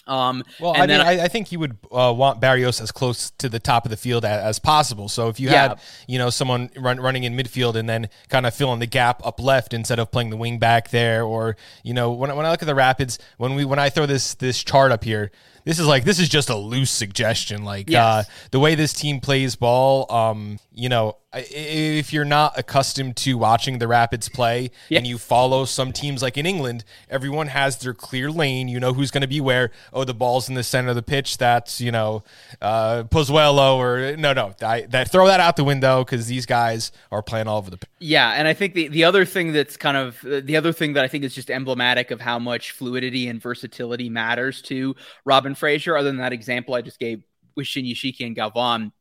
Um, 0.07 0.43
well, 0.59 0.73
I 0.75 0.85
mean, 0.85 1.01
I, 1.01 1.23
I, 1.23 1.27
think 1.27 1.51
you 1.51 1.57
would 1.59 1.77
uh, 1.91 2.13
want 2.15 2.39
Barrios 2.39 2.79
as 2.79 2.91
close 2.91 3.31
to 3.39 3.49
the 3.49 3.59
top 3.59 3.85
of 3.85 3.89
the 3.89 3.97
field 3.97 4.23
as, 4.23 4.43
as 4.43 4.59
possible. 4.59 5.09
So 5.09 5.29
if 5.29 5.39
you 5.39 5.49
yeah. 5.49 5.69
had, 5.69 5.79
you 6.07 6.19
know, 6.19 6.29
someone 6.29 6.69
run, 6.77 6.99
running 6.99 7.23
in 7.23 7.35
midfield 7.35 7.73
and 7.73 7.89
then 7.89 8.09
kind 8.29 8.45
of 8.45 8.53
filling 8.53 8.79
the 8.79 8.85
gap 8.85 9.25
up 9.25 9.39
left 9.39 9.73
instead 9.73 9.97
of 9.97 10.11
playing 10.11 10.29
the 10.29 10.37
wing 10.37 10.59
back 10.59 10.89
there, 10.89 11.23
or 11.23 11.57
you 11.83 11.95
know, 11.95 12.11
when, 12.11 12.35
when 12.35 12.45
I 12.45 12.51
look 12.51 12.61
at 12.61 12.67
the 12.67 12.75
Rapids, 12.75 13.17
when 13.37 13.55
we 13.55 13.65
when 13.65 13.79
I 13.79 13.89
throw 13.89 14.05
this 14.05 14.35
this 14.35 14.63
chart 14.63 14.91
up 14.91 15.03
here, 15.03 15.31
this 15.65 15.79
is 15.79 15.87
like 15.87 16.03
this 16.03 16.19
is 16.19 16.29
just 16.29 16.49
a 16.49 16.55
loose 16.55 16.91
suggestion. 16.91 17.65
Like 17.65 17.89
yes. 17.89 18.01
uh, 18.01 18.23
the 18.51 18.59
way 18.59 18.75
this 18.75 18.93
team 18.93 19.19
plays 19.19 19.55
ball, 19.55 20.11
um, 20.11 20.59
you 20.73 20.89
know, 20.89 21.17
if 21.33 22.13
you're 22.13 22.23
not 22.23 22.57
accustomed 22.57 23.17
to 23.17 23.37
watching 23.37 23.79
the 23.79 23.87
Rapids 23.87 24.29
play 24.29 24.71
yeah. 24.89 24.99
and 24.99 25.07
you 25.07 25.17
follow 25.17 25.65
some 25.65 25.91
teams 25.91 26.21
like 26.21 26.37
in 26.37 26.45
England, 26.45 26.85
everyone 27.09 27.47
has 27.47 27.77
their 27.77 27.93
clear 27.93 28.31
lane. 28.31 28.67
You 28.67 28.79
know 28.79 28.93
who's 28.93 29.11
going 29.11 29.21
to 29.21 29.27
be 29.27 29.41
where. 29.41 29.71
Oh, 29.91 30.03
the 30.03 30.13
ball's 30.13 30.47
in 30.47 30.55
the 30.55 30.63
center 30.63 30.89
of 30.89 30.95
the 30.95 31.01
pitch. 31.01 31.37
That's 31.37 31.81
you 31.81 31.91
know, 31.91 32.23
uh, 32.61 33.03
Pozuelo 33.03 33.75
or 33.77 34.15
no, 34.17 34.33
no. 34.33 34.53
I, 34.61 34.81
that 34.81 35.11
throw 35.11 35.27
that 35.27 35.39
out 35.39 35.55
the 35.55 35.63
window 35.63 36.03
because 36.03 36.27
these 36.27 36.45
guys 36.45 36.91
are 37.11 37.23
playing 37.23 37.47
all 37.47 37.57
over 37.57 37.71
the. 37.71 37.77
pitch. 37.77 37.89
Yeah, 37.99 38.31
and 38.31 38.47
I 38.47 38.53
think 38.53 38.73
the 38.75 38.87
the 38.87 39.03
other 39.03 39.25
thing 39.25 39.51
that's 39.51 39.77
kind 39.77 39.97
of 39.97 40.19
the 40.23 40.55
other 40.55 40.71
thing 40.71 40.93
that 40.93 41.03
I 41.03 41.07
think 41.07 41.23
is 41.23 41.33
just 41.33 41.49
emblematic 41.49 42.11
of 42.11 42.21
how 42.21 42.37
much 42.37 42.71
fluidity 42.71 43.27
and 43.27 43.41
versatility 43.41 44.09
matters 44.09 44.61
to 44.63 44.95
Robin 45.25 45.54
Fraser. 45.55 45.97
Other 45.97 46.09
than 46.09 46.17
that 46.17 46.33
example 46.33 46.75
I 46.75 46.81
just 46.81 46.99
gave 46.99 47.23
with 47.55 47.67
Shinyashiki 47.67 48.25
and 48.25 48.35
Galvan 48.35 48.91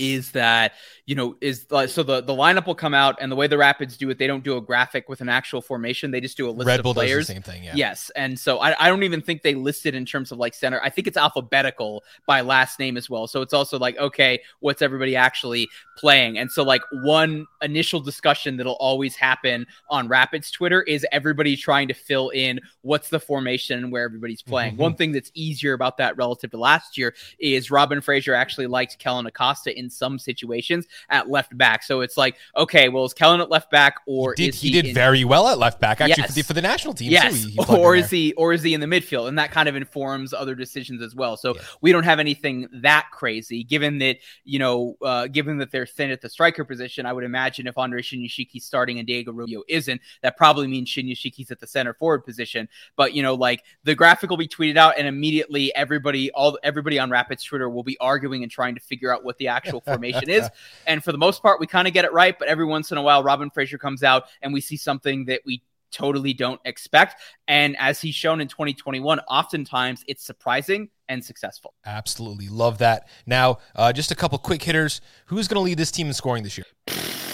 is 0.00 0.32
that 0.32 0.72
you 1.04 1.14
know 1.14 1.36
is 1.40 1.66
uh, 1.70 1.86
so 1.86 2.02
the 2.02 2.22
the 2.22 2.32
lineup 2.32 2.66
will 2.66 2.74
come 2.74 2.94
out 2.94 3.18
and 3.20 3.30
the 3.30 3.36
way 3.36 3.46
the 3.46 3.58
Rapids 3.58 3.96
do 3.96 4.08
it, 4.10 4.18
they 4.18 4.26
don't 4.26 4.42
do 4.42 4.56
a 4.56 4.60
graphic 4.60 5.08
with 5.08 5.20
an 5.20 5.28
actual 5.28 5.60
formation. 5.60 6.10
They 6.10 6.20
just 6.20 6.36
do 6.36 6.48
a 6.48 6.50
list 6.50 6.66
Red 6.66 6.80
of 6.80 6.84
Bull 6.84 6.94
players. 6.94 7.26
same 7.26 7.42
thing, 7.42 7.62
yeah. 7.62 7.74
Yes, 7.76 8.10
and 8.16 8.38
so 8.38 8.58
I, 8.58 8.74
I 8.84 8.88
don't 8.88 9.02
even 9.02 9.20
think 9.20 9.42
they 9.42 9.54
listed 9.54 9.94
in 9.94 10.06
terms 10.06 10.32
of 10.32 10.38
like 10.38 10.54
center. 10.54 10.80
I 10.82 10.88
think 10.88 11.06
it's 11.06 11.18
alphabetical 11.18 12.02
by 12.26 12.40
last 12.40 12.78
name 12.78 12.96
as 12.96 13.10
well. 13.10 13.26
So 13.26 13.42
it's 13.42 13.52
also 13.52 13.78
like 13.78 13.98
okay, 13.98 14.40
what's 14.60 14.82
everybody 14.82 15.14
actually 15.14 15.68
playing? 15.96 16.38
And 16.38 16.50
so 16.50 16.62
like 16.62 16.82
one 16.90 17.46
initial 17.60 18.00
discussion 18.00 18.56
that'll 18.56 18.72
always 18.74 19.14
happen 19.16 19.66
on 19.90 20.08
Rapids 20.08 20.50
Twitter 20.50 20.82
is 20.82 21.06
everybody 21.12 21.56
trying 21.56 21.88
to 21.88 21.94
fill 21.94 22.30
in 22.30 22.60
what's 22.82 23.10
the 23.10 23.20
formation 23.20 23.78
and 23.82 23.92
where 23.92 24.04
everybody's 24.04 24.42
playing. 24.42 24.72
Mm-hmm. 24.72 24.82
One 24.90 24.94
thing 24.94 25.12
that's 25.12 25.30
easier 25.34 25.74
about 25.74 25.98
that 25.98 26.16
relative 26.16 26.50
to 26.52 26.56
last 26.56 26.96
year 26.96 27.14
is 27.38 27.70
Robin 27.70 28.00
Fraser 28.00 28.34
actually 28.34 28.66
liked 28.66 28.98
Kellyn 28.98 29.26
Acosta 29.26 29.76
in 29.78 29.89
some 29.90 30.18
situations 30.18 30.86
at 31.08 31.28
left 31.28 31.56
back. 31.56 31.82
So 31.82 32.00
it's 32.00 32.16
like, 32.16 32.36
okay, 32.56 32.88
well, 32.88 33.04
is 33.04 33.14
Kellyn 33.14 33.40
at 33.40 33.50
left 33.50 33.70
back 33.70 33.96
or 34.06 34.34
he 34.36 34.46
did, 34.46 34.54
he, 34.54 34.68
he 34.68 34.72
did 34.74 34.86
in, 34.86 34.94
very 34.94 35.24
well 35.24 35.48
at 35.48 35.58
left 35.58 35.80
back 35.80 36.00
actually 36.00 36.22
yes. 36.22 36.30
for, 36.30 36.34
the, 36.34 36.42
for, 36.42 36.52
the, 36.54 36.62
national 36.62 36.94
team. 36.94 37.10
Yes, 37.10 37.44
he 37.44 37.58
or 37.68 37.96
is 37.96 38.10
he 38.10 38.32
or 38.34 38.52
is 38.52 38.62
he 38.62 38.74
in 38.74 38.80
the 38.80 38.86
midfield? 38.86 39.28
And 39.28 39.38
that 39.38 39.50
kind 39.50 39.68
of 39.68 39.76
informs 39.76 40.32
other 40.32 40.54
decisions 40.54 41.02
as 41.02 41.14
well. 41.14 41.36
So 41.36 41.54
yeah. 41.54 41.62
we 41.80 41.92
don't 41.92 42.04
have 42.04 42.18
anything 42.18 42.68
that 42.82 43.06
crazy. 43.12 43.64
Given 43.64 43.98
that 43.98 44.18
you 44.44 44.58
know, 44.58 44.96
uh, 45.02 45.26
given 45.26 45.58
that 45.58 45.70
they're 45.70 45.86
thin 45.86 46.10
at 46.10 46.20
the 46.20 46.28
striker 46.28 46.64
position, 46.64 47.06
I 47.06 47.12
would 47.12 47.24
imagine 47.24 47.66
if 47.66 47.78
Andre 47.78 48.02
Shinyashiki's 48.02 48.64
starting 48.64 48.98
and 48.98 49.06
Diego 49.06 49.32
Rubio 49.32 49.62
isn't, 49.68 50.00
that 50.22 50.36
probably 50.36 50.66
means 50.66 50.88
Shinyashiki's 50.88 51.50
at 51.50 51.60
the 51.60 51.66
center 51.66 51.94
forward 51.94 52.24
position. 52.24 52.68
But 52.96 53.14
you 53.14 53.22
know, 53.22 53.34
like 53.34 53.64
the 53.84 53.94
graphic 53.94 54.30
will 54.30 54.36
be 54.36 54.48
tweeted 54.48 54.76
out, 54.76 54.94
and 54.98 55.06
immediately 55.06 55.74
everybody, 55.74 56.30
all 56.32 56.58
everybody 56.62 56.98
on 56.98 57.10
Rapids 57.10 57.44
Twitter 57.44 57.68
will 57.68 57.82
be 57.82 57.98
arguing 57.98 58.42
and 58.42 58.50
trying 58.50 58.74
to 58.74 58.80
figure 58.80 59.14
out 59.14 59.24
what 59.24 59.38
the 59.38 59.48
actual 59.48 59.79
formation 59.84 60.28
is. 60.28 60.48
And 60.86 61.02
for 61.02 61.12
the 61.12 61.18
most 61.18 61.42
part, 61.42 61.60
we 61.60 61.66
kind 61.66 61.88
of 61.88 61.94
get 61.94 62.04
it 62.04 62.12
right. 62.12 62.38
But 62.38 62.48
every 62.48 62.64
once 62.64 62.92
in 62.92 62.98
a 62.98 63.02
while, 63.02 63.22
Robin 63.22 63.50
Fraser 63.50 63.78
comes 63.78 64.02
out 64.02 64.24
and 64.42 64.52
we 64.52 64.60
see 64.60 64.76
something 64.76 65.26
that 65.26 65.42
we 65.44 65.62
totally 65.90 66.32
don't 66.32 66.60
expect. 66.64 67.20
And 67.48 67.76
as 67.78 68.00
he's 68.00 68.14
shown 68.14 68.40
in 68.40 68.48
2021, 68.48 69.20
oftentimes 69.20 70.04
it's 70.06 70.24
surprising 70.24 70.88
and 71.08 71.24
successful. 71.24 71.74
Absolutely. 71.84 72.48
Love 72.48 72.78
that. 72.78 73.08
Now, 73.26 73.58
uh, 73.74 73.92
just 73.92 74.10
a 74.10 74.14
couple 74.14 74.38
quick 74.38 74.62
hitters. 74.62 75.00
Who's 75.26 75.48
going 75.48 75.56
to 75.56 75.62
lead 75.62 75.78
this 75.78 75.90
team 75.90 76.06
in 76.06 76.14
scoring 76.14 76.44
this 76.44 76.56
year? 76.56 76.66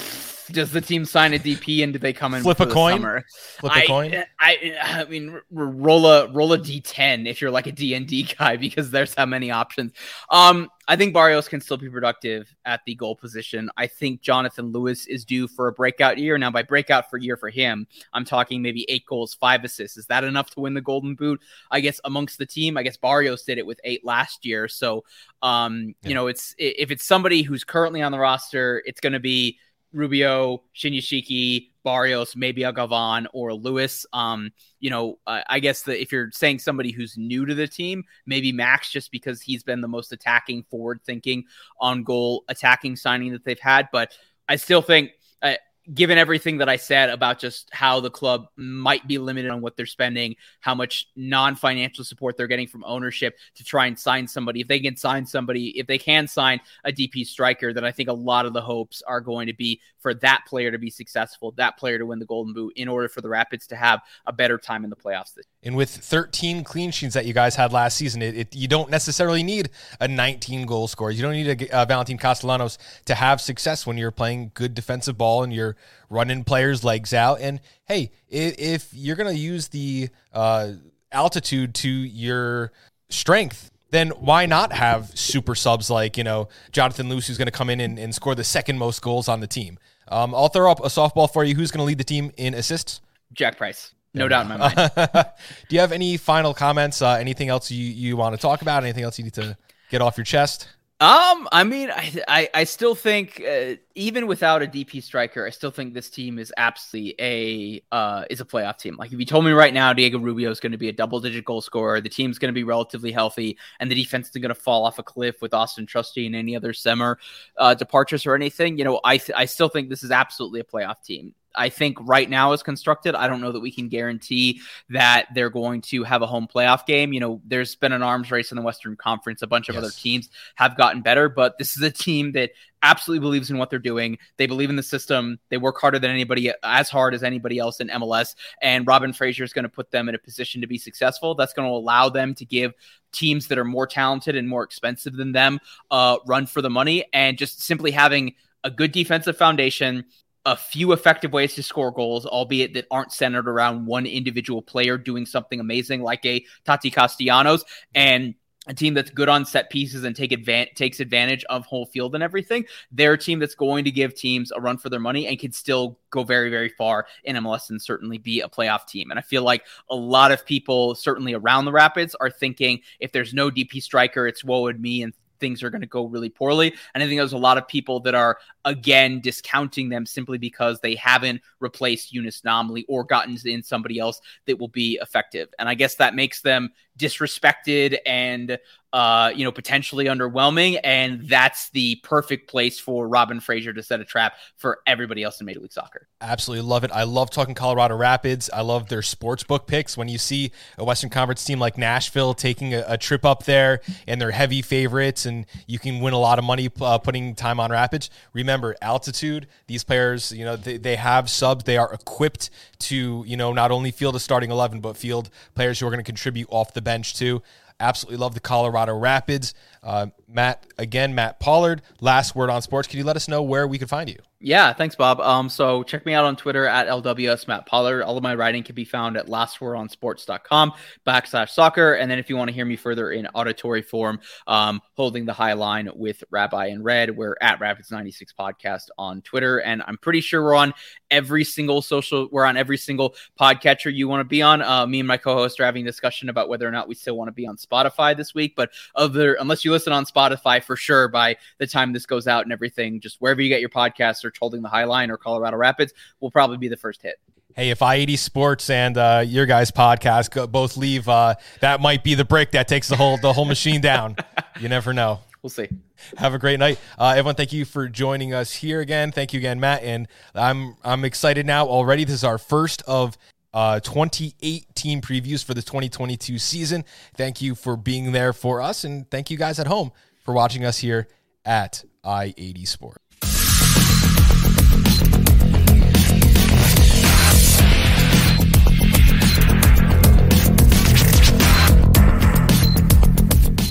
does 0.49 0.73
the 0.73 0.81
team 0.81 1.05
sign 1.05 1.35
a 1.35 1.39
DP 1.39 1.83
and 1.83 1.93
do 1.93 1.99
they 1.99 2.13
come 2.13 2.35
in 2.35 2.43
flip 2.43 2.61
a 2.61 2.67
coin? 2.67 2.95
Summer? 2.95 3.25
Flip 3.59 3.73
a 3.73 3.77
I, 3.77 3.87
coin. 3.87 4.25
I, 4.39 4.77
I 4.83 5.05
mean, 5.05 5.41
roll 5.51 6.07
a 6.07 6.31
roll 6.33 6.53
a 6.53 6.59
D10 6.59 7.27
if 7.27 7.41
you're 7.41 7.51
like 7.51 7.67
a 7.67 7.73
D 7.73 7.95
and 7.95 8.07
D 8.07 8.23
guy 8.39 8.57
because 8.57 8.91
there's 8.91 9.15
how 9.15 9.27
many 9.27 9.51
options. 9.51 9.93
Um, 10.31 10.69
I 10.89 10.95
think 10.95 11.15
Barrios 11.15 11.49
can 11.49 11.61
still 11.61 11.77
be 11.77 11.89
productive 11.89 12.55
at 12.65 12.81
the 12.87 12.95
goal 12.95 13.17
position. 13.17 13.71
I 13.77 13.89
think 13.89 14.21
Jonathan 14.21 14.67
Lewis 14.71 15.07
is 15.07 15.25
due 15.25 15.49
for 15.49 15.67
a 15.67 15.73
breakout 15.73 16.19
year. 16.19 16.39
Now, 16.39 16.53
by 16.53 16.63
breakout 16.63 17.11
for 17.11 17.17
year 17.17 17.37
for 17.37 17.51
him, 17.51 17.89
I'm 18.13 18.25
talking 18.25 18.63
maybe 18.63 18.87
eight 18.89 19.05
goals, 19.05 19.35
five 19.35 19.65
assists. 19.65 19.97
Is 19.97 20.07
that 20.07 20.23
enough 20.23 20.51
to 20.51 20.61
win 20.61 20.75
the 20.75 20.81
Golden 20.81 21.17
Boot? 21.17 21.43
I 21.71 21.81
guess 21.81 22.01
amongst 22.05 22.39
the 22.39 22.47
team, 22.47 22.77
I 22.77 22.85
guess 22.85 22.97
Barrios 22.97 23.43
did 23.43 23.59
it 23.59 23.67
with 23.67 23.81
eight 23.83 24.05
last 24.05 24.47
year. 24.47 24.69
So, 24.69 25.05
um, 25.43 25.95
yeah. 26.03 26.09
you 26.09 26.15
know, 26.15 26.29
it's 26.29 26.55
if 26.57 26.93
it's 26.93 27.05
somebody 27.05 27.43
who's 27.43 27.65
currently 27.65 28.03
on 28.03 28.13
the 28.13 28.19
roster, 28.19 28.83
it's 28.87 29.01
going 29.01 29.13
to 29.15 29.21
be 29.21 29.59
Rubio, 29.97 30.63
Shinyashiki, 30.75 31.71
Barrios, 31.83 32.37
maybe 32.37 32.65
a 32.65 32.73
Galvan 32.73 33.27
or 33.33 33.55
Lewis. 33.55 34.05
Um, 34.13 34.53
you 34.79 34.91
know, 34.91 35.19
uh, 35.27 35.41
I 35.49 35.61
guess 35.61 35.83
that 35.83 36.01
if 36.01 36.13
you're 36.13 36.31
saying 36.33 36.59
somebody 36.59 36.91
who's 36.91 37.17
new 37.17 37.47
to 37.47 37.55
the 37.55 37.67
team, 37.67 38.05
maybe 38.27 38.53
Max, 38.53 38.91
just 38.91 39.11
because 39.11 39.41
he's 39.41 39.63
been 39.63 39.81
the 39.81 39.89
most 39.89 40.13
attacking, 40.13 40.65
forward 40.65 41.01
thinking, 41.05 41.45
on 41.81 42.03
goal 42.03 42.45
attacking 42.49 42.97
signing 42.97 43.33
that 43.33 43.45
they've 43.45 43.59
had. 43.59 43.89
But 43.91 44.13
I 44.49 44.57
still 44.57 44.83
think 44.83 45.13
uh, 45.43 45.55
given 45.95 46.19
everything 46.19 46.59
that 46.59 46.69
I 46.69 46.77
said 46.77 47.11
about 47.11 47.39
just 47.39 47.69
how 47.73 48.01
the 48.01 48.11
club 48.11 48.49
might 48.57 49.07
be 49.07 49.19
limited 49.19 49.51
on 49.51 49.61
what 49.61 49.77
they're 49.77 49.87
spending, 49.87 50.37
how 50.61 50.75
much 50.75 51.09
non-financial 51.17 52.05
support 52.05 52.37
they're 52.37 52.47
getting 52.47 52.67
from 52.67 52.85
ownership 52.85 53.37
to 53.55 53.65
try 53.65 53.87
and 53.87 53.99
sign 53.99 54.27
somebody. 54.27 54.61
If 54.61 54.69
they 54.69 54.81
can 54.81 54.97
sign 54.97 55.27
somebody, 55.27 55.79
if 55.79 55.87
they 55.87 55.99
can 55.99 56.27
sign 56.27 56.61
a 56.85 56.93
DP 56.93 57.27
striker, 57.27 57.73
then 57.73 57.85
I 57.85 57.93
think 57.93 58.09
a 58.09 58.15
lot 58.15 58.47
of 58.47 58.53
the 58.53 58.61
hopes 58.61 59.03
are 59.07 59.21
going 59.21 59.47
to 59.47 59.55
be 59.55 59.81
for 60.07 60.15
that 60.15 60.45
player 60.47 60.71
to 60.71 60.79
be 60.79 60.89
successful, 60.89 61.53
that 61.57 61.77
player 61.77 61.99
to 61.99 62.07
win 62.07 62.21
the 62.21 62.27
Golden 62.27 62.55
Boot, 62.55 62.75
in 62.77 62.87
order 62.87 63.09
for 63.09 63.21
the 63.21 63.29
Rapids 63.29 63.67
to 63.67 63.75
have 63.75 64.03
a 64.25 64.33
better 64.33 64.57
time 64.57 64.85
in 64.85 64.91
the 64.91 64.95
playoffs. 64.95 65.37
And 65.65 65.75
with 65.75 65.91
13 65.91 66.63
clean 66.63 66.93
sheets 66.93 67.15
that 67.15 67.27
you 67.27 67.33
guys 67.33 67.57
had 67.57 67.73
last 67.73 67.97
season, 67.97 68.23
it, 68.23 68.37
it, 68.37 68.55
you 68.55 68.69
don't 68.69 68.89
necessarily 68.89 69.43
need 69.43 69.71
a 69.99 70.07
19 70.07 70.65
goal 70.65 70.87
scorer. 70.87 71.11
You 71.11 71.23
don't 71.23 71.33
need 71.33 71.61
a, 71.61 71.77
uh, 71.77 71.85
Valentin 71.87 72.19
Castellanos 72.19 72.79
to 73.07 73.17
have 73.17 73.41
success 73.41 73.85
when 73.85 73.99
you're 73.99 74.13
playing 74.13 74.53
good 74.55 74.75
defensive 74.75 75.19
ball 75.19 75.43
and 75.43 75.53
you're 75.53 75.75
running 76.09 76.45
players' 76.45 76.85
legs 76.85 77.13
out. 77.13 77.41
And 77.41 77.61
hey, 77.87 78.13
if 78.29 78.95
you're 78.95 79.17
going 79.17 79.35
to 79.35 79.37
use 79.37 79.67
the 79.67 80.11
uh, 80.33 80.75
altitude 81.11 81.75
to 81.75 81.89
your 81.89 82.71
strength, 83.09 83.73
then 83.91 84.11
why 84.11 84.47
not 84.47 84.73
have 84.73 85.17
super 85.19 85.55
subs 85.55 85.91
like, 85.91 86.17
you 86.17 86.25
know, 86.25 86.49
Jonathan 86.73 87.09
Lewis, 87.09 87.27
who's 87.27 87.39
going 87.39 87.47
to 87.47 87.53
come 87.53 87.71
in 87.71 87.81
and, 87.81 87.99
and, 87.99 88.15
score 88.15 88.35
the 88.35 88.45
second 88.45 88.79
most 88.79 89.01
goals 89.01 89.29
on 89.29 89.41
the 89.41 89.47
team? 89.47 89.79
Um, 90.09 90.35
I'll 90.35 90.49
throw 90.49 90.71
up 90.71 90.81
a 90.81 90.89
softball 90.89 91.31
for 91.33 91.45
you. 91.45 91.55
Who's 91.55 91.71
going 91.71 91.81
to 91.81 91.85
lead 91.85 91.99
the 91.99 92.05
team 92.05 92.33
in 92.37 92.55
assists? 92.55 93.01
Jack 93.33 93.59
Price. 93.59 93.93
No 94.15 94.29
doubt 94.29 94.43
in 94.43 94.49
my 94.49 94.57
mind. 94.57 94.91
Do 95.69 95.77
you 95.77 95.81
have 95.81 95.93
any 95.93 96.17
final 96.17 96.55
comments? 96.55 97.03
Uh, 97.03 97.13
anything 97.13 97.49
else 97.49 97.71
you, 97.71 97.85
you 97.85 98.17
want 98.17 98.35
to 98.35 98.41
talk 98.41 98.63
about? 98.63 98.83
Anything 98.83 99.05
else 99.05 99.19
you 99.19 99.25
need 99.25 99.35
to 99.35 99.57
get 99.91 100.01
off 100.01 100.17
your 100.17 100.25
chest? 100.25 100.69
Um, 100.99 101.47
I 101.53 101.63
mean, 101.63 101.91
I 101.91 102.23
I, 102.27 102.49
I 102.55 102.65
still 102.65 102.95
think 102.95 103.43
uh, 103.47 103.75
even 103.95 104.27
without 104.27 104.63
a 104.63 104.67
DP 104.67 105.03
striker, 105.03 105.47
I 105.47 105.51
still 105.51 105.71
think 105.71 105.93
this 105.93 106.09
team 106.09 106.39
is 106.39 106.55
absolutely 106.57 107.15
a 107.21 107.83
uh 107.95 108.25
is 108.31 108.41
a 108.41 108.47
playoff 108.47 108.79
team. 108.79 108.97
Like 108.97 109.13
if 109.13 109.19
you 109.19 109.27
told 109.27 109.45
me 109.45 109.51
right 109.51 109.75
now 109.75 109.93
Diego 109.93 110.19
Rubio 110.19 110.51
is 110.51 110.59
going 110.59 110.73
to 110.73 110.79
be 110.79 110.89
a 110.89 110.93
double 110.93 111.21
digit 111.21 111.45
goal 111.45 111.61
scorer, 111.61 112.01
the 112.01 112.09
team's 112.09 112.39
going 112.39 112.49
to 112.49 112.55
be 112.55 112.65
relatively 112.65 113.13
healthy, 113.13 113.59
and 113.79 113.91
the 113.91 113.95
defense 113.95 114.31
isn't 114.31 114.41
going 114.41 114.49
to 114.49 114.55
fall 114.55 114.87
off 114.87 114.99
a 114.99 115.03
cliff 115.03 115.43
with 115.43 115.53
Austin 115.53 115.85
Trusty 115.85 116.25
and 116.25 116.35
any 116.35 116.57
other 116.57 116.73
summer 116.73 117.19
uh, 117.59 117.75
departures 117.75 118.25
or 118.25 118.35
anything, 118.35 118.79
you 118.79 118.85
know, 118.85 118.99
I 119.05 119.19
th- 119.19 119.37
I 119.37 119.45
still 119.45 119.69
think 119.69 119.91
this 119.91 120.03
is 120.03 120.11
absolutely 120.11 120.61
a 120.61 120.65
playoff 120.65 121.03
team. 121.05 121.35
I 121.57 121.69
think 121.69 121.99
right 122.01 122.29
now 122.29 122.53
is 122.53 122.63
constructed, 122.63 123.15
I 123.15 123.29
don't 123.29 123.41
know 123.41 123.53
that 123.53 123.61
we 123.61 123.71
can 123.71 123.89
guarantee 123.89 124.61
that 124.91 125.29
they're 125.35 125.51
going 125.51 125.81
to 125.83 126.03
have 126.05 126.23
a 126.23 126.27
home 126.27 126.49
playoff 126.53 126.87
game. 126.87 127.13
You 127.13 127.21
know, 127.21 127.41
there's 127.45 127.75
been 127.75 127.93
an 127.93 128.03
arms 128.03 128.31
race 128.31 128.53
in 128.53 128.57
the 128.57 128.63
Western 128.63 128.97
Conference. 128.97 129.43
A 129.43 129.47
bunch 129.47 129.69
of 129.69 129.75
yes. 129.75 129.85
other 129.85 129.93
teams 129.93 130.29
have 130.57 130.77
gotten 130.77 131.03
better, 131.03 131.29
but 131.29 131.59
this 131.59 131.77
is 131.77 131.83
a 131.83 131.91
team 131.91 132.33
that 132.33 132.51
absolutely 132.83 133.21
believes 133.21 133.51
in 133.51 133.59
what 133.59 133.71
they're 133.71 133.79
doing. 133.79 134.19
They 134.37 134.47
believe 134.47 134.71
in 134.71 134.77
the 134.77 134.83
system. 134.83 135.39
They 135.49 135.57
work 135.57 135.81
harder 135.81 135.99
than 135.99 136.11
anybody, 136.11 136.53
as 136.63 136.89
hard 136.89 137.15
as 137.15 137.23
anybody 137.23 137.59
else 137.59 137.81
in 137.81 137.89
MLS. 137.89 138.35
And 138.63 138.87
Robin 138.87 139.13
Fraser 139.13 139.45
is 139.45 139.53
going 139.53 139.65
to 139.65 139.69
put 139.69 139.91
them 139.91 140.09
in 140.09 140.15
a 140.15 140.19
position 140.19 140.61
to 140.61 140.67
be 140.67 140.79
successful. 140.79 141.35
That's 141.35 141.53
going 141.53 141.69
to 141.69 141.75
allow 141.75 142.09
them 142.09 142.35
to 142.35 142.45
give 142.45 142.75
teams 143.13 143.49
that 143.49 143.59
are 143.59 143.65
more 143.65 143.87
talented 143.87 144.37
and 144.37 144.49
more 144.49 144.63
expensive 144.63 145.15
than 145.15 145.33
them 145.33 145.59
uh, 145.91 146.19
run 146.27 146.47
for 146.47 146.63
the 146.63 146.71
money. 146.71 147.05
And 147.13 147.39
just 147.39 147.61
simply 147.63 147.91
having 147.91 148.35
a 148.63 148.71
good 148.71 148.93
defensive 148.93 149.37
foundation, 149.37 150.05
a 150.47 150.57
few 150.57 150.93
effective 150.93 151.33
ways 151.33 151.55
to 151.57 151.63
score 151.63 151.91
goals, 151.91 152.25
albeit 152.25 152.73
that 152.75 152.87
aren't 152.91 153.13
centered 153.13 153.49
around 153.49 153.85
one 153.85 154.07
individual 154.07 154.63
player 154.63 154.97
doing 154.97 155.27
something 155.27 155.59
amazing 155.61 156.03
like 156.03 156.25
a 156.25 156.43
Tati 156.65 156.91
Castellanos 156.91 157.65
and 157.95 158.35
a 158.69 158.75
team 158.75 158.95
that's 158.95 159.11
good 159.11 159.29
on 159.29 159.45
set 159.45 159.71
pieces 159.71 160.05
and 160.05 160.15
take 160.15 160.33
advantage 160.33 160.75
takes 160.75 161.01
advantage 161.01 161.45
of 161.45 161.65
whole 161.67 161.87
field 161.87 162.15
and 162.15 162.23
everything. 162.23 162.65
They're 162.91 163.15
a 163.15 163.19
team 163.19 163.39
that's 163.39 163.55
going 163.55 163.85
to 163.85 163.91
give 163.91 164.15
teams 164.15 164.53
a 164.53 164.61
run 164.61 164.79
for 164.79 164.89
their 164.89 165.01
money 165.01 165.27
and 165.27 165.39
can 165.39 165.53
still 165.53 165.99
go 166.11 166.23
very, 166.23 166.49
very 166.51 166.69
far 166.69 167.07
in 167.25 167.37
MLS 167.37 167.71
and 167.71 167.83
certainly 167.83 168.19
be 168.19 168.41
a 168.41 168.49
playoff 168.49 168.87
team. 168.87 169.11
And 169.11 169.19
I 169.19 169.23
feel 169.23 169.43
like 169.43 169.65
a 169.91 169.97
lot 169.97 170.33
of 170.33 170.45
people, 170.47 170.95
certainly 170.95 171.35
around 171.35 171.65
the 171.65 171.73
Rapids, 171.73 172.15
are 172.21 172.31
thinking 172.31 172.81
if 173.01 173.13
there's 173.13 173.35
no 173.35 173.51
DP 173.51 173.83
striker, 173.83 174.27
it's 174.27 174.45
woe 174.45 174.73
me 174.73 175.03
and 175.03 175.13
things 175.39 175.63
are 175.63 175.71
going 175.71 175.81
to 175.81 175.87
go 175.87 176.07
really 176.07 176.29
poorly. 176.29 176.75
And 176.95 177.03
I 177.03 177.07
think 177.07 177.19
there's 177.19 177.33
a 177.33 177.39
lot 177.39 177.59
of 177.59 177.69
people 177.69 178.01
that 178.01 178.15
are 178.15 178.39
again 178.65 179.21
discounting 179.21 179.89
them 179.89 180.07
simply 180.07 180.39
because 180.39 180.81
they 180.81 180.95
haven't 180.95 181.41
replaced 181.61 182.13
Younes 182.13 182.43
Namli 182.43 182.85
or 182.89 183.05
gotten 183.05 183.37
in 183.45 183.63
somebody 183.63 183.99
else 183.99 184.21
that 184.47 184.59
will 184.59 184.69
be 184.69 184.99
effective. 185.01 185.49
And 185.59 185.69
I 185.69 185.75
guess 185.75 185.97
that 185.97 186.15
makes 186.15 186.43
them 186.43 186.71
disrespected 186.99 187.99
and 188.07 188.59
uh, 188.97 189.31
you 189.37 189.45
know, 189.45 189.53
potentially 189.53 190.07
underwhelming. 190.07 190.81
And 190.83 191.29
that's 191.29 191.69
the 191.69 191.97
perfect 191.97 192.49
place 192.49 192.81
for 192.81 193.07
Robin 193.07 193.41
Fraser 193.41 193.75
to 193.75 193.83
set 193.83 194.01
a 194.01 194.07
trap 194.07 194.37
for 194.57 194.79
everybody 194.87 195.23
else 195.23 195.39
in 195.39 195.45
Major 195.45 195.61
League 195.61 195.71
Soccer. 195.75 196.09
Absolutely 196.23 196.67
love 196.67 196.83
it. 196.83 196.91
I 196.91 197.03
love 197.03 197.29
talking 197.29 197.55
Colorado 197.55 197.95
Rapids. 197.95 198.49
I 198.49 198.63
love 198.63 198.89
their 198.89 199.03
sports 199.03 199.45
book 199.45 199.67
picks. 199.67 199.99
When 199.99 200.09
you 200.09 200.17
see 200.17 200.51
a 200.79 200.85
Western 200.85 201.11
Conference 201.11 201.45
team 201.45 201.59
like 201.59 201.77
Nashville 201.77 202.33
taking 202.33 202.73
a, 202.73 202.85
a 202.89 202.97
trip 202.97 203.27
up 203.27 203.45
there 203.45 203.83
and 204.07 204.19
they're 204.19 204.31
heavy 204.31 204.63
favorites, 204.63 205.27
and 205.27 205.45
you 205.67 205.79
can 205.79 206.01
win 206.01 206.15
a 206.15 206.19
lot 206.19 206.39
of 206.39 206.47
money 206.47 206.71
uh, 206.81 206.97
putting 206.97 207.35
time 207.35 207.61
on 207.61 207.71
Rapids. 207.71 208.09
Remember, 208.33 208.77
altitude. 208.81 209.47
These 209.67 209.85
players, 209.85 210.33
you 210.33 210.47
know, 210.47 210.57
they, 210.57 210.79
they 210.79 210.97
have 210.97 211.29
subs. 211.29 211.65
They 211.65 211.77
are 211.77 211.93
equipped 211.93 212.49
to, 212.79 213.25
you 213.27 213.37
know, 213.37 213.53
not 213.53 213.71
only 213.71 213.91
field 213.91 214.17
a 214.17 214.21
starting 214.21 214.51
11, 214.51 214.81
but 214.81 214.97
field 214.97 215.29
players 215.55 215.81
who 215.81 215.87
are 215.87 215.91
going 215.91 216.03
to 216.03 216.03
contribute 216.03 216.49
off 216.51 216.73
the 216.73 216.81
bench 216.81 217.15
too. 217.15 217.43
Absolutely 217.79 218.19
love 218.19 218.35
the 218.35 218.41
Colorado 218.41 218.97
Rapids. 218.97 219.55
Uh, 219.83 220.07
Matt, 220.29 220.67
again, 220.79 221.15
Matt 221.15 221.39
Pollard, 221.41 221.83
last 222.01 222.35
word 222.35 222.51
on 222.51 222.63
sports. 222.63 222.89
Can 222.89 222.99
you 222.99 223.05
let 223.05 223.17
us 223.17 223.29
know 223.29 223.43
where 223.43 223.67
we 223.67 223.79
can 223.79 223.89
find 223.89 224.09
you? 224.09 224.19
Yeah, 224.47 224.73
thanks, 224.73 224.95
Bob. 224.95 225.19
Um, 225.19 225.49
so 225.49 225.83
check 225.83 226.07
me 226.07 226.15
out 226.15 226.25
on 226.25 226.37
Twitter 226.37 226.69
at 226.69 226.87
LWS 226.87 227.49
Matt 227.49 227.67
Pollard. 227.67 228.05
All 228.05 228.17
of 228.17 228.23
my 228.23 228.33
writing 228.33 228.63
can 228.63 228.77
be 228.77 228.85
found 228.85 229.17
at 229.17 229.27
lastwordonsports.com 229.27 230.73
backslash 231.05 231.49
soccer. 231.51 231.95
And 231.95 232.09
then 232.09 232.21
if 232.21 232.31
you 232.31 232.37
want 232.37 232.51
to 232.51 232.55
hear 232.55 232.65
me 232.65 232.77
further 232.77 233.11
in 233.11 233.27
auditory 233.35 233.83
form, 233.83 234.21
um, 234.47 234.81
holding 234.95 235.25
the 235.25 235.33
high 235.33 235.55
line 235.55 235.91
with 235.97 236.23
Rabbi 236.31 236.67
and 236.67 236.85
Red, 236.85 237.17
we're 237.17 237.35
at 237.41 237.59
Rapids96 237.59 238.23
podcast 238.39 238.85
on 238.97 239.21
Twitter. 239.23 239.59
And 239.63 239.83
I'm 239.85 239.99
pretty 239.99 240.21
sure 240.21 240.45
we're 240.45 240.55
on 240.55 240.75
every 241.11 241.43
single 241.43 241.83
social, 241.83 242.29
we're 242.31 242.45
on 242.45 242.57
every 242.57 242.79
single 242.79 243.17
podcatcher 243.41 243.93
you 243.93 244.07
want 244.07 244.21
to 244.21 244.25
be 244.25 244.43
on. 244.43 244.63
Uh, 244.63 244.87
me 244.87 245.01
and 245.01 245.09
my 245.09 245.17
co-host 245.17 245.59
are 245.59 245.65
having 245.65 245.83
a 245.83 245.91
discussion 245.91 246.29
about 246.29 246.49
whether 246.49 246.69
or 246.69 246.71
not 246.71 246.87
we 246.87 246.95
still 246.95 247.17
want 247.17 247.27
to 247.27 247.33
be 247.33 247.49
on 247.49 247.57
Spotify 247.57 248.17
this 248.17 248.33
week. 248.33 248.55
But 248.55 248.71
other, 248.95 249.35
unless 249.41 249.65
you 249.65 249.73
listen 249.73 249.93
on 249.93 250.05
Spotify 250.05 250.63
for 250.63 250.77
sure 250.77 251.09
by 251.09 251.37
the 251.59 251.67
time 251.67 251.93
this 251.93 252.07
goes 252.07 252.29
out 252.29 252.45
and 252.45 252.53
everything, 252.53 253.01
just 253.01 253.21
wherever 253.21 253.43
you 253.43 253.49
get 253.49 253.59
your 253.59 253.71
podcasts 253.71 254.25
search 254.37 254.41
holding 254.41 254.63
the 254.63 254.69
high 254.69 254.85
line 254.85 255.11
or 255.11 255.17
Colorado 255.17 255.57
Rapids 255.57 255.93
will 256.21 256.31
probably 256.31 256.57
be 256.57 256.69
the 256.69 256.77
first 256.77 257.03
hit. 257.03 257.17
Hey, 257.55 257.71
if 257.71 257.81
I 257.81 257.97
eighty 257.97 258.17
Sports 258.17 258.69
and 258.69 258.99
uh, 258.99 259.25
your 259.27 259.47
guys' 259.47 259.71
podcast 259.71 260.31
go, 260.31 260.47
both 260.47 260.77
leave, 260.77 261.09
uh, 261.09 261.37
that 261.61 261.81
might 261.81 262.05
be 262.05 262.15
the 262.15 262.25
brick 262.25 262.51
that 262.53 262.69
takes 262.69 262.89
the 262.89 262.97
whole 262.97 263.17
the 263.17 263.33
whole 263.33 263.47
machine 263.47 263.81
down. 263.81 264.17
You 264.59 264.71
never 264.71 264.95
know. 264.95 265.21
We'll 265.43 265.51
see. 265.51 265.69
Have 266.17 266.33
a 266.33 266.39
great 266.39 266.59
night, 266.59 266.81
uh, 266.99 267.09
everyone. 267.11 267.35
Thank 267.35 267.53
you 267.53 267.67
for 267.67 267.91
joining 267.91 268.33
us 268.33 268.55
here 268.55 268.81
again. 268.81 269.13
Thank 269.13 269.35
you 269.35 269.39
again, 269.39 269.61
Matt. 269.61 269.83
And 269.83 270.09
I'm 270.35 270.79
I'm 270.83 271.05
excited 271.05 271.45
now 271.45 271.67
already. 271.67 272.05
This 272.05 272.15
is 272.15 272.25
our 272.25 272.39
first 272.39 272.81
of 272.87 273.19
uh, 273.53 273.81
28 273.81 274.75
team 274.75 275.03
previews 275.03 275.45
for 275.45 275.53
the 275.53 275.61
2022 275.61 276.39
season. 276.39 276.87
Thank 277.19 277.43
you 277.43 277.55
for 277.55 277.77
being 277.77 278.13
there 278.13 278.33
for 278.33 278.63
us, 278.63 278.83
and 278.83 279.11
thank 279.11 279.31
you 279.31 279.37
guys 279.37 279.59
at 279.59 279.67
home 279.67 279.93
for 280.25 280.33
watching 280.33 280.65
us 280.65 280.79
here 280.79 281.07
at 281.45 281.85
I 282.03 282.33
80 282.39 282.65
Sport. 282.65 283.03